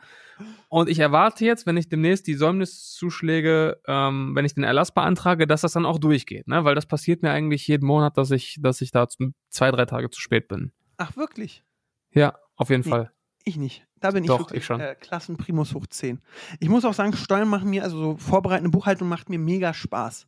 [0.68, 5.46] Und ich erwarte jetzt, wenn ich demnächst die Säumniszuschläge, ähm, wenn ich den Erlass beantrage,
[5.46, 6.64] dass das dann auch durchgeht, ne?
[6.64, 9.06] Weil das passiert mir eigentlich jeden Monat, dass ich, dass ich da
[9.50, 10.72] zwei, drei Tage zu spät bin.
[10.98, 11.64] Ach, wirklich?
[12.10, 12.90] Ja, auf jeden Nee.
[12.90, 13.12] Fall.
[13.44, 13.86] Ich nicht.
[14.00, 14.80] Da bin ich Doch, wirklich ich schon.
[14.80, 16.20] Äh, Klassenprimus hoch 10.
[16.60, 20.26] Ich muss auch sagen, Steuern machen mir, also so vorbereitende Buchhaltung macht mir mega Spaß.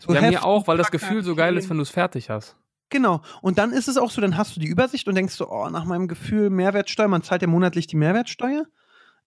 [0.00, 2.56] So ja, mir auch, weil das Gefühl so geil ist, wenn du es fertig hast.
[2.90, 3.22] Genau.
[3.40, 5.68] Und dann ist es auch so, dann hast du die Übersicht und denkst so, oh,
[5.68, 8.66] nach meinem Gefühl Mehrwertsteuer, man zahlt ja monatlich die Mehrwertsteuer.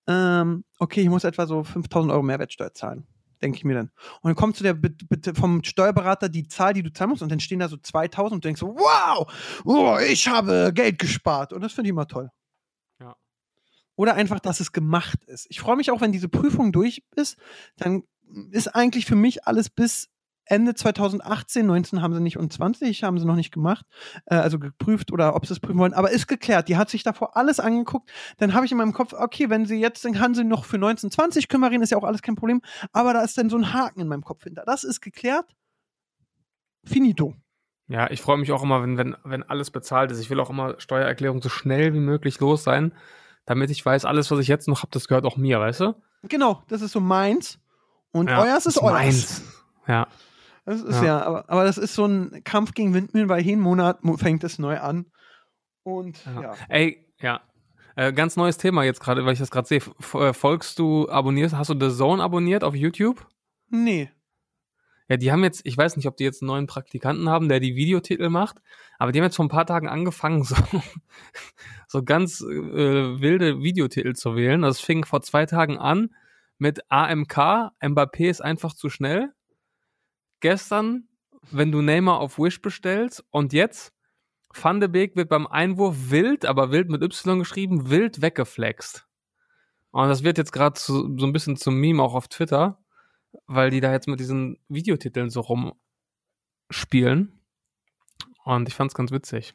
[0.08, 3.08] Ähm, okay, ich muss etwa so 5000 Euro Mehrwertsteuer zahlen.
[3.42, 3.92] Denke ich mir dann.
[4.22, 4.78] Und dann kommt zu der
[5.36, 8.44] vom Steuerberater die Zahl, die du zahlen musst, und dann stehen da so 2000 und
[8.44, 9.28] du denkst so, wow,
[9.66, 11.52] oh, ich habe Geld gespart.
[11.54, 12.30] Und das finde ich immer toll.
[13.00, 13.16] Ja.
[13.96, 15.48] Oder einfach, dass es gemacht ist.
[15.50, 17.38] Ich freue mich auch, wenn diese Prüfung durch ist,
[17.78, 18.04] dann
[18.52, 20.10] ist eigentlich für mich alles bis
[20.46, 23.86] Ende 2018, 19 haben sie nicht und 20 haben sie noch nicht gemacht,
[24.26, 26.68] äh, also geprüft oder ob sie es prüfen wollen, aber ist geklärt.
[26.68, 28.12] Die hat sich davor alles angeguckt.
[28.38, 30.76] Dann habe ich in meinem Kopf, okay, wenn sie jetzt, dann kann sie noch für
[30.76, 32.62] 1920 kümmern, ist ja auch alles kein Problem.
[32.92, 34.64] Aber da ist dann so ein Haken in meinem Kopf hinter.
[34.66, 35.46] Das ist geklärt.
[36.84, 37.36] Finito.
[37.88, 40.20] Ja, ich freue mich auch immer, wenn, wenn, wenn alles bezahlt ist.
[40.20, 42.94] Ich will auch immer Steuererklärung so schnell wie möglich los sein,
[43.46, 45.96] damit ich weiß, alles, was ich jetzt noch habe, das gehört auch mir, weißt du?
[46.24, 47.60] Genau, das ist so meins.
[48.12, 48.94] Und Ja, euers ist das euers.
[48.94, 49.42] meins.
[49.88, 50.08] Ja.
[50.66, 51.24] Das ist ja, Ja.
[51.24, 54.60] aber, aber das ist so ein Kampf gegen Windmühlen, weil jeden Monat mo- fängt es
[54.60, 55.06] neu an.
[55.84, 56.42] Und Ja.
[56.42, 56.54] ja.
[56.70, 57.42] Ey, ja.
[57.96, 59.82] Äh, ganz neues Thema jetzt gerade, weil ich das gerade sehe.
[60.14, 63.28] Äh, folgst du, abonnierst, hast du The Zone abonniert auf YouTube?
[63.70, 64.10] Nee.
[65.10, 67.60] Ja, die haben jetzt, ich weiß nicht, ob die jetzt einen neuen Praktikanten haben, der
[67.60, 68.60] die Videotitel macht,
[68.98, 70.56] aber die haben jetzt vor ein paar Tagen angefangen, so,
[71.88, 72.46] so ganz äh,
[73.22, 74.62] wilde Videotitel zu wählen.
[74.62, 76.16] Das fing vor zwei Tagen an
[76.58, 77.38] mit AMK,
[77.82, 79.34] Mbappé ist einfach zu schnell.
[80.44, 81.08] Gestern,
[81.52, 83.94] wenn du Neymar auf Wish bestellst und jetzt,
[84.54, 89.08] Van de Beek wird beim Einwurf wild, aber wild mit Y geschrieben, wild weggeflext.
[89.92, 92.84] Und das wird jetzt gerade so, ein bisschen zum Meme auch auf Twitter
[93.48, 95.42] weil die da jetzt mit diesen Videotiteln so
[96.70, 97.40] rumspielen.
[98.44, 99.54] Und ich fand's ganz witzig.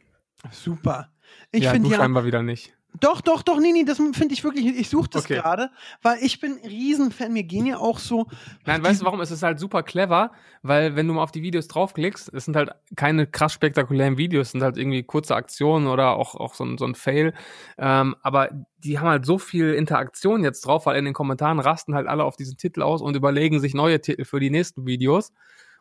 [0.51, 1.13] Super.
[1.51, 2.01] Ich ja, finde du ja.
[2.01, 2.78] scheinbar wieder nicht.
[3.01, 4.67] Doch, doch, doch, nee, nee, das finde ich wirklich.
[4.67, 5.37] Ich suche das Okay.
[5.37, 5.71] gerade,
[6.03, 7.33] weil ich bin Riesenfan.
[7.33, 8.27] Mir gehen ja auch so.
[8.65, 9.21] Nein, weißt du warum?
[9.21, 10.33] Es ist halt super clever,
[10.63, 14.49] weil wenn du mal auf die Videos draufklickst, es sind halt keine krass spektakulären Videos,
[14.49, 17.35] es sind halt irgendwie kurze Aktionen oder auch, auch so, ein, so ein Fail.
[17.77, 21.95] Ähm, aber die haben halt so viel Interaktion jetzt drauf, weil in den Kommentaren rasten
[21.95, 25.33] halt alle auf diesen Titel aus und überlegen sich neue Titel für die nächsten Videos.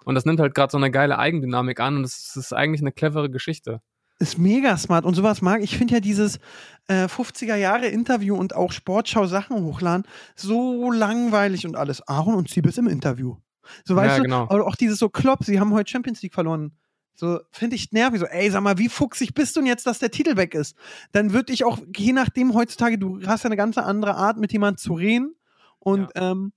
[0.03, 2.91] Und das nimmt halt gerade so eine geile Eigendynamik an und es ist eigentlich eine
[2.91, 3.81] clevere Geschichte.
[4.19, 5.61] Ist mega smart und sowas mag.
[5.61, 6.39] Ich finde ja dieses
[6.87, 10.05] äh, 50er Jahre Interview und auch Sportschau Sachen hochladen
[10.35, 12.07] so langweilig und alles.
[12.07, 13.35] Aaron und Siebes im Interview.
[13.85, 14.43] So weißt Ja, du, genau.
[14.43, 16.71] aber auch dieses so Klopp, sie haben heute Champions League verloren.
[17.13, 18.19] So finde ich nervig.
[18.19, 20.75] So, ey, sag mal, wie fuchsig bist du denn jetzt, dass der Titel weg ist?
[21.11, 24.51] Dann würde ich auch, je nachdem heutzutage, du hast ja eine ganz andere Art, mit
[24.51, 25.35] jemandem zu reden.
[25.79, 26.53] Und ähm,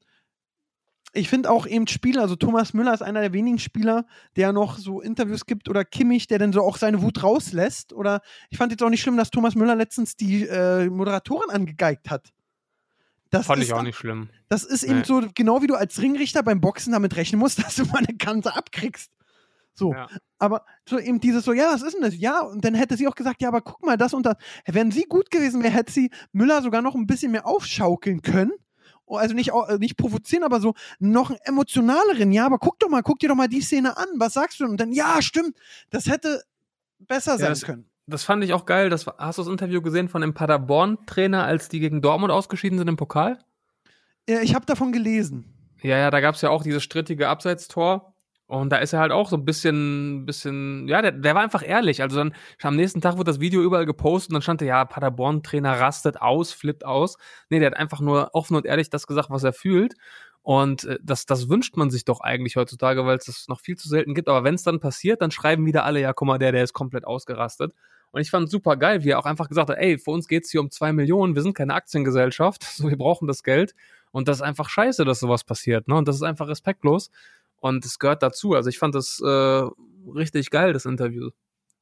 [1.12, 4.06] ich finde auch eben Spieler, also Thomas Müller ist einer der wenigen Spieler,
[4.36, 7.92] der noch so Interviews gibt oder Kimmich, der dann so auch seine Wut rauslässt.
[7.92, 12.10] Oder ich fand jetzt auch nicht schlimm, dass Thomas Müller letztens die äh, Moderatorin angegeigt
[12.10, 12.32] hat.
[13.30, 14.28] Das fand ich auch nicht schlimm.
[14.48, 15.04] Das ist eben nee.
[15.04, 18.16] so, genau wie du als Ringrichter beim Boxen damit rechnen musst, dass du mal eine
[18.16, 19.10] Kante abkriegst.
[19.74, 19.92] So.
[19.92, 20.08] Ja.
[20.38, 22.16] Aber so eben dieses so, ja, was ist denn das?
[22.16, 24.36] Ja, und dann hätte sie auch gesagt, ja, aber guck mal, das und das.
[24.66, 28.52] Wenn sie gut gewesen wäre, hätte sie Müller sogar noch ein bisschen mehr aufschaukeln können
[29.16, 33.18] also nicht, nicht provozieren, aber so noch einen emotionaleren, ja, aber guck doch mal, guck
[33.18, 34.64] dir doch mal die Szene an, was sagst du?
[34.64, 35.56] Und dann, ja, stimmt,
[35.90, 36.42] das hätte
[36.98, 37.90] besser sein das, können.
[38.06, 38.90] Das fand ich auch geil.
[38.90, 42.88] Das, hast du das Interview gesehen von dem Paderborn-Trainer, als die gegen Dortmund ausgeschieden sind
[42.88, 43.38] im Pokal?
[44.28, 45.44] Ja, ich habe davon gelesen.
[45.82, 48.09] Ja, ja, da gab es ja auch dieses strittige Abseitstor.
[48.50, 51.62] Und da ist er halt auch so ein bisschen, bisschen, ja, der, der war einfach
[51.64, 52.02] ehrlich.
[52.02, 54.84] Also dann am nächsten Tag wurde das Video überall gepostet und dann stand da, ja,
[54.84, 57.16] Paderborn-Trainer rastet aus, flippt aus.
[57.48, 59.94] Nee, der hat einfach nur offen und ehrlich das gesagt, was er fühlt.
[60.42, 63.76] Und äh, das, das wünscht man sich doch eigentlich heutzutage, weil es das noch viel
[63.76, 64.28] zu selten gibt.
[64.28, 66.72] Aber wenn es dann passiert, dann schreiben wieder alle, ja, guck mal, der, der ist
[66.72, 67.72] komplett ausgerastet.
[68.10, 70.50] Und ich fand super geil, wie er auch einfach gesagt hat, ey, für uns geht's
[70.50, 73.76] hier um zwei Millionen, wir sind keine Aktiengesellschaft, so wir brauchen das Geld.
[74.10, 75.94] Und das ist einfach scheiße, dass sowas passiert, ne?
[75.94, 77.12] Und das ist einfach respektlos.
[77.60, 78.54] Und es gehört dazu.
[78.54, 79.62] Also ich fand das äh,
[80.14, 81.30] richtig geil, das Interview.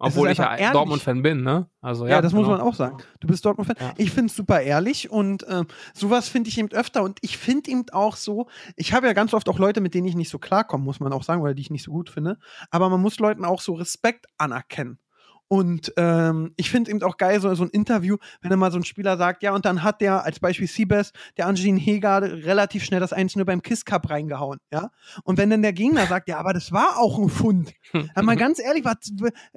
[0.00, 1.68] Obwohl ich ja Dortmund-Fan bin, ne?
[1.80, 2.42] Also, ja, ja das genau.
[2.42, 2.98] muss man auch sagen.
[3.18, 3.76] Du bist Dortmund-Fan.
[3.80, 3.94] Ja.
[3.96, 7.02] Ich finde es super ehrlich und äh, sowas finde ich eben öfter.
[7.02, 10.06] Und ich finde eben auch so, ich habe ja ganz oft auch Leute, mit denen
[10.06, 12.38] ich nicht so klarkomme, muss man auch sagen, weil die ich nicht so gut finde.
[12.70, 15.00] Aber man muss Leuten auch so Respekt anerkennen.
[15.48, 18.78] Und ähm, ich finde eben auch geil, so, so ein Interview, wenn dann mal so
[18.78, 22.84] ein Spieler sagt, ja, und dann hat der als Beispiel Siebes, der Angelin Heger, relativ
[22.84, 24.90] schnell das 1 nur beim Kiss Cup reingehauen, ja.
[25.24, 27.72] Und wenn dann der Gegner sagt, ja, aber das war auch ein Fund.
[27.94, 28.96] ja, mal ganz ehrlich, was,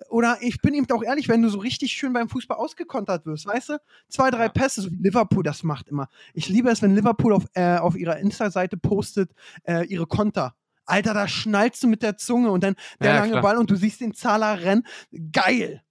[0.10, 3.46] oder ich bin eben auch ehrlich, wenn du so richtig schön beim Fußball ausgekontert wirst,
[3.46, 3.78] weißt du?
[4.08, 6.08] Zwei, drei Pässe, so wie Liverpool das macht immer.
[6.34, 9.32] Ich liebe es, wenn Liverpool auf, äh, auf ihrer Insta-Seite postet,
[9.64, 10.56] äh, ihre Konter.
[10.92, 13.42] Alter, da schnallst du mit der Zunge und dann der ja, lange klar.
[13.42, 14.86] Ball und du siehst den Zahler rennen.
[15.32, 15.82] Geil.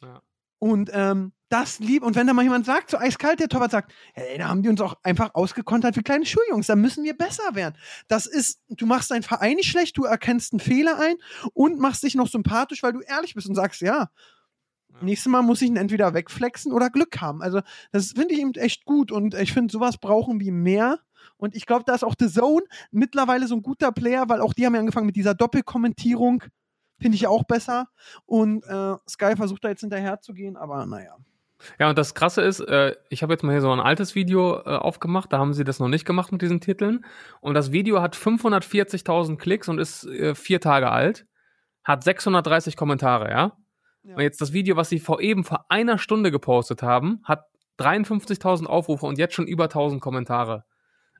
[0.00, 0.22] Ja.
[0.58, 2.02] Und ähm, das lieb.
[2.02, 4.68] Und wenn da mal jemand sagt, so eiskalt, der Torwart sagt, hey, da haben die
[4.68, 7.74] uns auch einfach ausgekontert wie kleine Schuljungs, da müssen wir besser werden.
[8.08, 11.16] Das ist, du machst deinen Verein nicht schlecht, du erkennst einen Fehler ein
[11.52, 14.08] und machst dich noch sympathisch, weil du ehrlich bist und sagst, ja,
[15.00, 17.42] Nächstes Mal muss ich ihn entweder wegflexen oder Glück haben.
[17.42, 20.98] Also, das finde ich eben echt gut und ich finde, sowas brauchen wir mehr.
[21.36, 24.54] Und ich glaube, da ist auch The Zone mittlerweile so ein guter Player, weil auch
[24.54, 26.44] die haben ja angefangen mit dieser Doppelkommentierung.
[27.00, 27.88] Finde ich auch besser.
[28.26, 31.16] Und äh, Sky versucht da jetzt hinterher zu gehen, aber naja.
[31.78, 34.58] Ja, und das Krasse ist, äh, ich habe jetzt mal hier so ein altes Video
[34.58, 37.04] äh, aufgemacht, da haben sie das noch nicht gemacht mit diesen Titeln.
[37.40, 41.26] Und das Video hat 540.000 Klicks und ist äh, vier Tage alt,
[41.84, 43.56] hat 630 Kommentare, ja?
[44.04, 44.16] Ja?
[44.16, 47.46] Und jetzt das Video, was sie vor eben vor einer Stunde gepostet haben, hat
[47.78, 50.64] 53.000 Aufrufe und jetzt schon über 1000 Kommentare.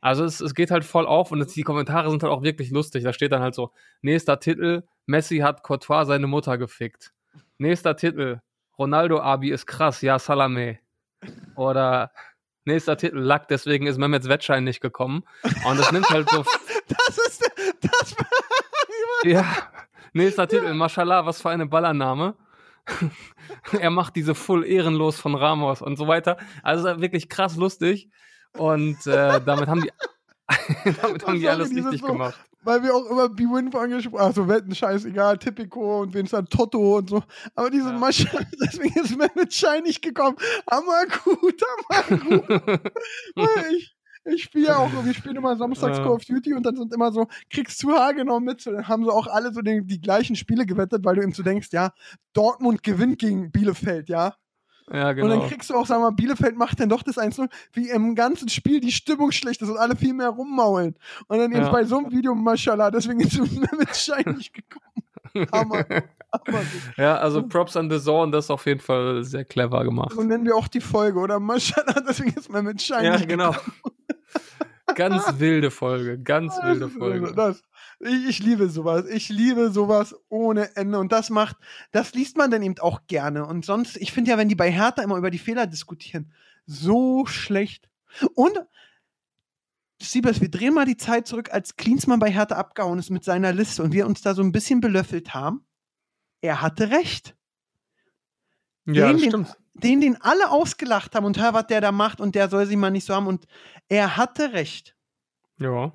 [0.01, 2.71] Also es, es geht halt voll auf und es, die Kommentare sind halt auch wirklich
[2.71, 3.05] lustig.
[3.05, 7.13] Da steht dann halt so, nächster Titel, Messi hat Courtois seine Mutter gefickt.
[7.59, 8.41] Nächster Titel,
[8.79, 10.81] Ronaldo Abi ist krass, ja, Salame.
[11.55, 12.11] Oder
[12.65, 15.23] nächster Titel, Lack, deswegen ist Mehmets Wettschein nicht gekommen.
[15.65, 16.45] Und das nimmt halt so...
[16.89, 17.51] das ist...
[17.81, 18.17] Das
[19.25, 19.47] ja,
[20.13, 22.35] nächster Titel, Mashallah, was für eine Ballername.
[23.79, 26.37] Er macht diese Full ehrenlos von Ramos und so weiter.
[26.63, 28.11] Also wirklich krass lustig.
[28.57, 29.91] Und äh, damit haben die,
[31.03, 32.39] damit haben die alles richtig so, gemacht.
[32.65, 37.11] Weil wir auch immer B-Win angesprochen haben, also Wetten, scheißegal, Tipico und Vincent Toto und
[37.11, 37.23] so.
[37.57, 37.99] Aber diese ja.
[37.99, 40.37] Maschine, deswegen ist mit Schein nicht gekommen.
[40.71, 42.81] Hammer gut, hammer gut.
[43.73, 46.05] ich, ich spiele auch, wir spielen immer samstags ja.
[46.05, 49.05] Call of Duty und dann sind immer so, kriegst du haargenau mit, so, dann haben
[49.05, 51.93] sie auch alle so den, die gleichen Spiele gewettet, weil du eben so denkst, ja,
[52.33, 54.35] Dortmund gewinnt gegen Bielefeld, ja.
[54.93, 55.25] Ja, genau.
[55.25, 55.51] Und dann genau.
[55.51, 58.81] kriegst du auch, sag mal, Bielefeld macht dann doch das 1-0, wie im ganzen Spiel
[58.81, 60.97] die Stimmung schlecht ist und alle viel mehr rummaulen.
[61.29, 61.71] Und dann eben ja.
[61.71, 65.49] bei so einem Video, mashallah, deswegen ist es mit Schein nicht gekommen.
[65.53, 65.85] Hammer.
[66.97, 70.13] ja, also Props an The Zone, das ist auf jeden Fall sehr clever gemacht.
[70.15, 71.41] So nennen wir auch die Folge, oder?
[71.41, 73.55] Mashallah, deswegen ist man mit Schein Ja, genau.
[74.95, 77.33] Ganz wilde Folge, ganz wilde Folge.
[77.35, 77.63] Das,
[78.01, 79.07] ich, ich, liebe sowas.
[79.09, 80.99] Ich liebe sowas ohne Ende.
[80.99, 81.57] Und das macht,
[81.91, 83.47] das liest man dann eben auch gerne.
[83.47, 86.33] Und sonst, ich finde ja, wenn die bei Hertha immer über die Fehler diskutieren,
[86.67, 87.89] so schlecht.
[88.35, 88.59] Und
[90.01, 93.53] Siebers, wir drehen mal die Zeit zurück, als Klinsmann bei Hertha abgehauen ist mit seiner
[93.53, 95.65] Liste und wir uns da so ein bisschen belöffelt haben.
[96.41, 97.37] Er hatte recht.
[98.87, 99.57] Ja, den, das stimmt.
[99.75, 102.77] Den, den alle ausgelacht haben und hör, was der da macht und der soll sie
[102.77, 103.27] mal nicht so haben.
[103.27, 103.47] Und
[103.89, 104.95] er hatte recht.
[105.59, 105.93] Ja.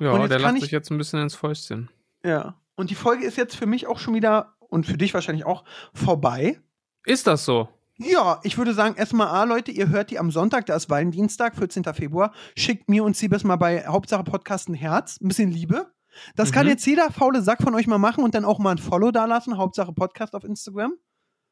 [0.00, 1.90] Ja, der lacht sich jetzt ein bisschen ins Fäustchen.
[2.24, 2.54] Ja.
[2.76, 5.64] Und die Folge ist jetzt für mich auch schon wieder und für dich wahrscheinlich auch
[5.94, 6.60] vorbei.
[7.04, 7.68] Ist das so?
[7.98, 11.56] Ja, ich würde sagen, erstmal A, Leute, ihr hört die am Sonntag, da ist Valentinstag,
[11.56, 11.84] 14.
[11.94, 12.32] Februar.
[12.56, 15.90] Schickt mir und Siebes mal bei Hauptsache Podcast ein Herz, ein bisschen Liebe.
[16.34, 16.70] Das kann Mhm.
[16.72, 19.56] jetzt jeder faule Sack von euch mal machen und dann auch mal ein Follow dalassen,
[19.56, 20.92] Hauptsache Podcast auf Instagram.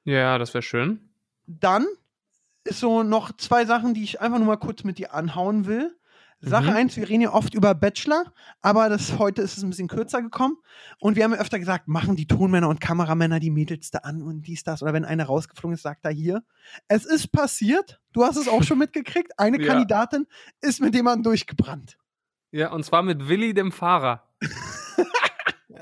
[0.05, 1.01] Ja, das wäre schön.
[1.47, 1.87] Dann
[2.65, 5.95] ist so noch zwei Sachen, die ich einfach nur mal kurz mit dir anhauen will.
[6.41, 6.77] Sache Mhm.
[6.77, 8.25] eins, wir reden ja oft über Bachelor,
[8.61, 10.59] aber das, heute ist es ein bisschen kürzer gekommen.
[10.99, 14.21] Und wir haben ja öfter gesagt, machen die Tonmänner und Kameramänner die Mädels da an
[14.21, 14.83] und dies, das.
[14.83, 16.43] Oder wenn einer rausgeflogen ist, sagt er hier.
[16.87, 19.69] Es ist passiert, du hast es auch schon mitgekriegt, eine Ja.
[19.69, 20.27] Kandidatin
[20.61, 21.97] ist mit jemandem durchgebrannt.
[22.51, 24.29] Ja, und zwar mit Willi, dem Fahrer.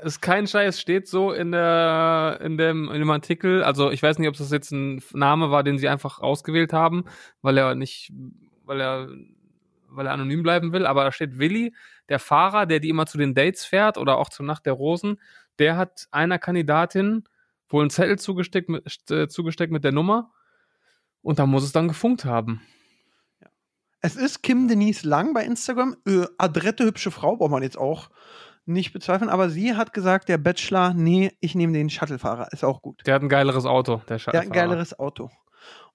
[0.05, 3.63] ist kein Scheiß, steht so in der in dem, in dem Artikel.
[3.63, 7.05] Also ich weiß nicht, ob das jetzt ein Name war, den sie einfach ausgewählt haben,
[7.41, 8.11] weil er nicht,
[8.65, 9.07] weil er,
[9.89, 10.85] weil er anonym bleiben will.
[10.85, 11.73] Aber da steht Willi,
[12.09, 15.19] der Fahrer, der die immer zu den Dates fährt oder auch zur Nacht der Rosen.
[15.59, 17.23] Der hat einer Kandidatin
[17.69, 20.31] wohl einen Zettel zugesteckt mit, äh, zugesteckt mit der Nummer.
[21.21, 22.61] Und da muss es dann gefunkt haben.
[24.01, 28.09] Es ist Kim Denise Lang bei Instagram, äh, adrette hübsche Frau, braucht man jetzt auch
[28.65, 32.81] nicht bezweifeln, aber sie hat gesagt, der Bachelor, nee, ich nehme den Shuttlefahrer, ist auch
[32.81, 33.01] gut.
[33.05, 34.37] Der hat ein geileres Auto, der Der Scheiße.
[34.37, 35.29] hat ein geileres Auto.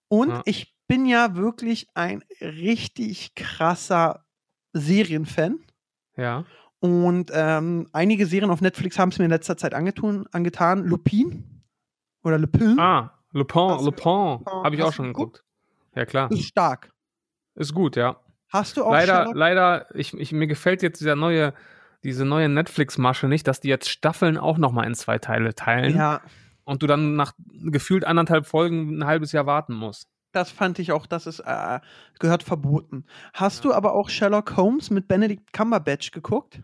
[0.09, 0.43] Und Ja.
[0.45, 4.25] ich bin ja wirklich ein richtig krasser
[4.73, 5.61] Serienfan.
[6.17, 6.45] Ja.
[6.81, 10.85] Und ähm, einige Serien auf Netflix haben es mir in letzter Zeit angetun, angetan.
[10.85, 11.63] Lupin
[12.23, 14.45] oder Lupin Ah, Le Pen, Hast Le du- Pen.
[14.45, 14.63] Pen.
[14.65, 15.39] Habe ich auch schon geguckt?
[15.39, 15.45] geguckt.
[15.97, 16.31] Ja, klar.
[16.31, 16.93] ist stark.
[17.55, 18.17] Ist gut, ja.
[18.51, 19.35] Hast du auch Leider, Sherlock?
[19.35, 21.53] leider, ich, ich, mir gefällt jetzt dieser neue,
[22.05, 26.21] diese neue Netflix-Masche nicht, dass die jetzt Staffeln auch nochmal in zwei Teile teilen Ja,
[26.65, 27.33] und du dann nach
[27.65, 30.09] gefühlt anderthalb Folgen ein halbes Jahr warten musst.
[30.33, 31.81] das fand ich auch, das ist, äh,
[32.21, 33.05] gehört verboten.
[33.33, 36.63] Hast du aber auch Sherlock Holmes mit Benedict Cumberbatch geguckt?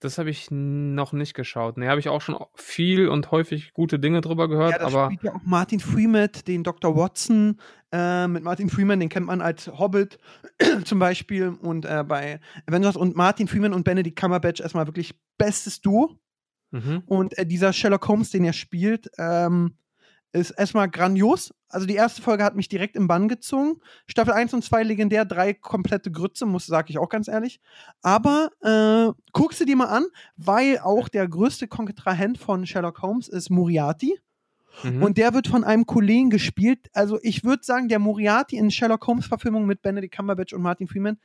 [0.00, 1.78] Das habe ich noch nicht geschaut.
[1.78, 5.06] Ne, habe ich auch schon viel und häufig gute Dinge drüber gehört, Ja, das aber
[5.06, 6.94] spielt ja auch Martin Freeman, den Dr.
[6.96, 7.58] Watson.
[7.92, 10.18] Äh, mit Martin Freeman, den kennt man als Hobbit
[10.84, 11.48] zum Beispiel.
[11.48, 16.18] Und äh, bei Avengers und Martin Freeman und Benedict Cumberbatch erstmal wirklich bestes Duo.
[16.72, 17.02] mhm.
[17.06, 19.78] Und äh, dieser Sherlock Holmes, den er spielt, ähm,
[20.40, 21.52] ist erstmal grandios.
[21.68, 23.80] Also die erste Folge hat mich direkt im Bann gezogen.
[24.06, 27.60] Staffel 1 und 2 legendär, drei komplette Grütze, muss sage ich auch ganz ehrlich.
[28.02, 30.06] Aber äh, guck sie dir mal an,
[30.36, 34.18] weil auch der größte Kontrahent von Sherlock Holmes ist Moriarty.
[34.82, 35.02] Mhm.
[35.02, 36.88] Und der wird von einem Kollegen gespielt.
[36.92, 41.18] Also ich würde sagen, der Moriarty in Sherlock Holmes-Verfilmung mit Benedict Cumberbatch und Martin Freeman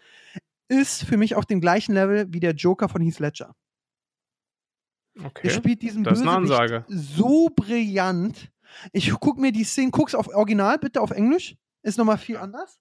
[0.68, 3.56] ist für mich auf dem gleichen Level wie der Joker von Heath Ledger.
[5.24, 5.48] okay.
[5.48, 8.52] Der spielt diesen Das Bösewicht so brillant.
[8.92, 11.56] Ich guck mir die Szene, guck's auf Original, bitte auf Englisch.
[11.84, 12.80] Ist nochmal viel anders.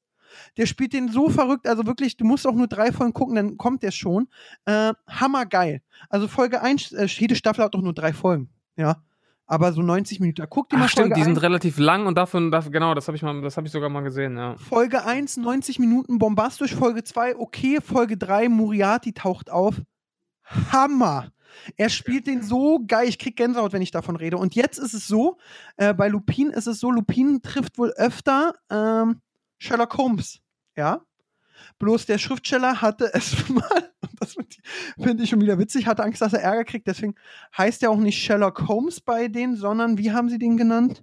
[0.57, 3.57] Der spielt den so verrückt, also wirklich, du musst auch nur drei Folgen gucken, dann
[3.57, 4.29] kommt der schon.
[4.65, 5.83] Äh, hammergeil.
[6.09, 8.51] Also Folge 1, äh, jede Staffel hat doch nur drei Folgen.
[8.77, 9.03] Ja.
[9.47, 10.47] Aber so 90 Minuten.
[10.49, 11.43] Guck dir mal Ach, stimmt, Folge die sind 1.
[11.43, 14.03] relativ lang und dafür, dafür genau, das habe ich mal, das habe ich sogar mal
[14.03, 14.57] gesehen, ja.
[14.57, 16.75] Folge 1, 90 Minuten bombastisch.
[16.77, 17.81] Folge 2, okay.
[17.83, 19.83] Folge 3, Moriarty taucht auf.
[20.45, 21.33] Hammer.
[21.77, 23.09] Er spielt den so geil.
[23.09, 24.37] Ich krieg Gänsehaut, wenn ich davon rede.
[24.37, 25.39] Und jetzt ist es so,
[25.77, 29.21] äh, bei Lupin ist es so, Lupin trifft wohl öfter ähm,
[29.59, 30.41] Sherlock Holmes.
[30.77, 31.03] Ja.
[31.79, 34.37] Bloß der Schriftsteller hatte es mal, und das
[35.01, 36.87] finde ich schon wieder witzig, hatte Angst, dass er Ärger kriegt.
[36.87, 37.15] Deswegen
[37.57, 41.03] heißt er auch nicht Sherlock Holmes bei denen, sondern wie haben sie den genannt?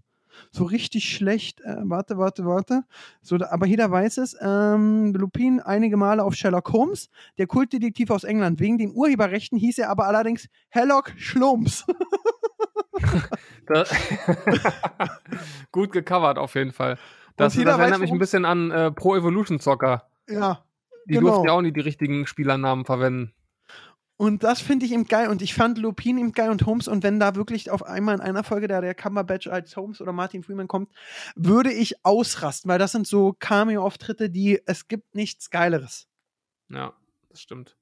[0.52, 1.62] So richtig schlecht.
[1.62, 2.84] Äh, warte, warte, warte.
[3.22, 4.36] So, aber jeder weiß es.
[4.42, 8.60] Ähm, Lupin einige Male auf Sherlock Holmes, der Kultdetektiv aus England.
[8.60, 11.86] Wegen den Urheberrechten hieß er aber allerdings Herlock Schlumps.
[15.72, 16.98] Gut gecovert auf jeden Fall.
[17.36, 20.10] Das, das erinnert weiß, mich ein bisschen an äh, Pro Evolution Zocker.
[20.30, 20.64] ja.
[21.10, 21.28] Die Genau.
[21.28, 23.32] durften ja auch nie die richtigen Spielernamen verwenden.
[24.18, 25.30] Und das finde ich eben geil.
[25.30, 26.88] Und ich fand Lupin eben geil und Holmes.
[26.88, 30.12] Und wenn da wirklich auf einmal in einer Folge da der Cumberbatch als Holmes oder
[30.12, 30.92] Martin Freeman kommt,
[31.36, 36.08] würde ich ausrasten, weil das sind so Cameo-Auftritte, die es gibt nichts Geileres.
[36.70, 36.94] Ja,
[37.30, 37.78] das stimmt.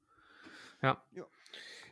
[0.81, 1.01] Ja.
[1.13, 1.23] Ja.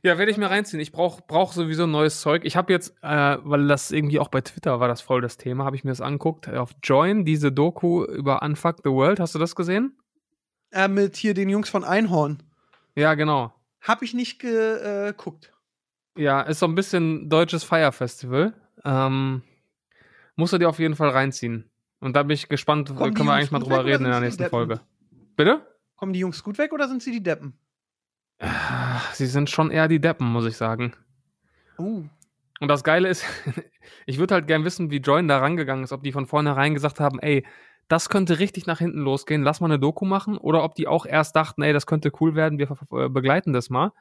[0.06, 0.82] Ja, werde ich mir reinziehen.
[0.82, 2.44] Ich brauche brauch sowieso neues Zeug.
[2.44, 5.64] Ich habe jetzt, äh, weil das irgendwie auch bei Twitter war das voll das Thema,
[5.64, 6.50] habe ich mir das angeguckt.
[6.50, 9.22] Auf Join, diese Doku über Unfuck the World.
[9.22, 9.98] Hast du das gesehen?
[10.72, 12.44] Äh, mit hier den Jungs von Einhorn.
[12.96, 13.54] Ja, genau.
[13.84, 15.54] Hab ich nicht geguckt.
[16.18, 18.54] Ja, ist so ein bisschen deutsches Fire Festival.
[18.86, 19.44] Ähm,
[20.36, 21.70] musst du dir auf jeden Fall reinziehen.
[22.00, 24.46] Und da bin ich gespannt, Kommen können wir eigentlich mal drüber reden in der nächsten?
[24.46, 24.80] Folge.
[25.36, 25.66] Bitte?
[25.96, 27.58] Kommen die Jungs gut weg oder sind sie die Deppen?
[28.40, 30.94] Ah, Sie sind schon eher die Deppen, muss ich sagen.
[31.78, 32.04] Uh.
[32.60, 33.26] Und das Geile ist,
[34.06, 37.00] ich würde halt gern wissen, wie Join da rangegangen ist, ob die von vornherein gesagt
[37.00, 37.46] haben, ey,
[37.88, 41.06] das könnte richtig nach hinten losgehen, lass mal eine Doku machen, oder ob die auch
[41.06, 43.92] erst dachten, ey, das könnte cool werden, wir ver- begleiten das mal.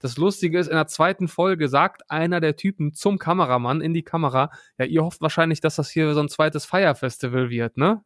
[0.00, 4.02] Das Lustige ist, in der zweiten Folge sagt einer der Typen zum Kameramann in die
[4.02, 8.02] Kamera, ja, ihr hofft wahrscheinlich, dass das hier so ein zweites Feierfestival wird, ne?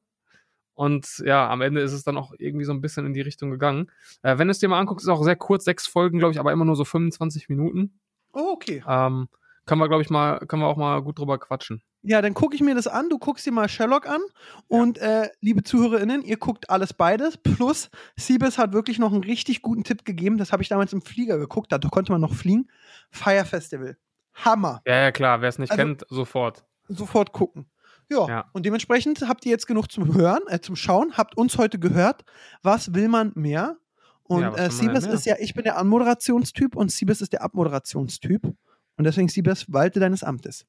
[0.74, 3.50] Und ja, am Ende ist es dann auch irgendwie so ein bisschen in die Richtung
[3.50, 3.90] gegangen.
[4.22, 6.38] Äh, wenn du es dir mal anguckst, ist auch sehr kurz, sechs Folgen, glaube ich,
[6.38, 7.98] aber immer nur so 25 Minuten.
[8.32, 8.84] Oh, okay.
[8.86, 9.28] Ähm,
[9.68, 11.82] können wir, glaube ich, mal, können wir auch mal gut drüber quatschen.
[12.02, 13.08] Ja, dann gucke ich mir das an.
[13.10, 14.20] Du guckst dir mal Sherlock an.
[14.66, 17.36] Und äh, liebe ZuhörerInnen, ihr guckt alles beides.
[17.36, 20.38] Plus, Siebes hat wirklich noch einen richtig guten Tipp gegeben.
[20.38, 21.70] Das habe ich damals im Flieger geguckt.
[21.70, 22.68] Da konnte man noch fliegen.
[23.10, 23.96] Fire Festival.
[24.34, 24.80] Hammer.
[24.86, 25.40] Ja, ja, klar.
[25.40, 26.64] Wer es nicht Also- kennt, sofort.
[26.88, 27.66] Sofort gucken.
[28.10, 28.26] Ja.
[28.26, 28.44] Ja.
[28.54, 31.12] Und dementsprechend habt ihr jetzt genug zum Hören, äh, zum Schauen.
[31.18, 32.24] Habt uns heute gehört.
[32.62, 33.76] Was will man mehr?
[34.22, 38.42] Und Ja, äh, Siebes ist ja, ich bin der Anmoderationstyp und Siebes ist der Abmoderationstyp.
[38.98, 40.66] Und deswegen, Siebes, walte deines Amtes.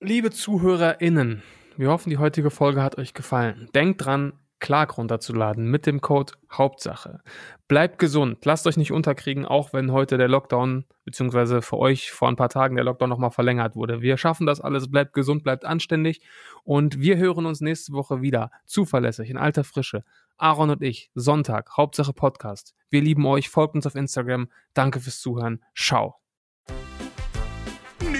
[0.00, 1.42] Liebe ZuhörerInnen,
[1.76, 3.68] wir hoffen, die heutige Folge hat euch gefallen.
[3.74, 7.20] Denkt dran, Clark runterzuladen mit dem Code Hauptsache.
[7.68, 12.28] Bleibt gesund, lasst euch nicht unterkriegen, auch wenn heute der Lockdown, beziehungsweise für euch vor
[12.28, 14.02] ein paar Tagen der Lockdown nochmal verlängert wurde.
[14.02, 16.20] Wir schaffen das alles, bleibt gesund, bleibt anständig
[16.64, 18.50] und wir hören uns nächste Woche wieder.
[18.66, 20.04] Zuverlässig, in alter Frische.
[20.36, 22.74] Aaron und ich, Sonntag, Hauptsache Podcast.
[22.90, 24.48] Wir lieben euch, folgt uns auf Instagram.
[24.74, 25.62] Danke fürs Zuhören.
[25.74, 26.19] Ciao.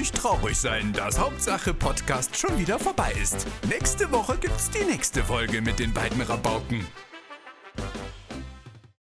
[0.01, 3.46] Nicht traurig sein, dass Hauptsache Podcast schon wieder vorbei ist.
[3.68, 6.86] Nächste Woche gibt's die nächste Folge mit den beiden Rabauken.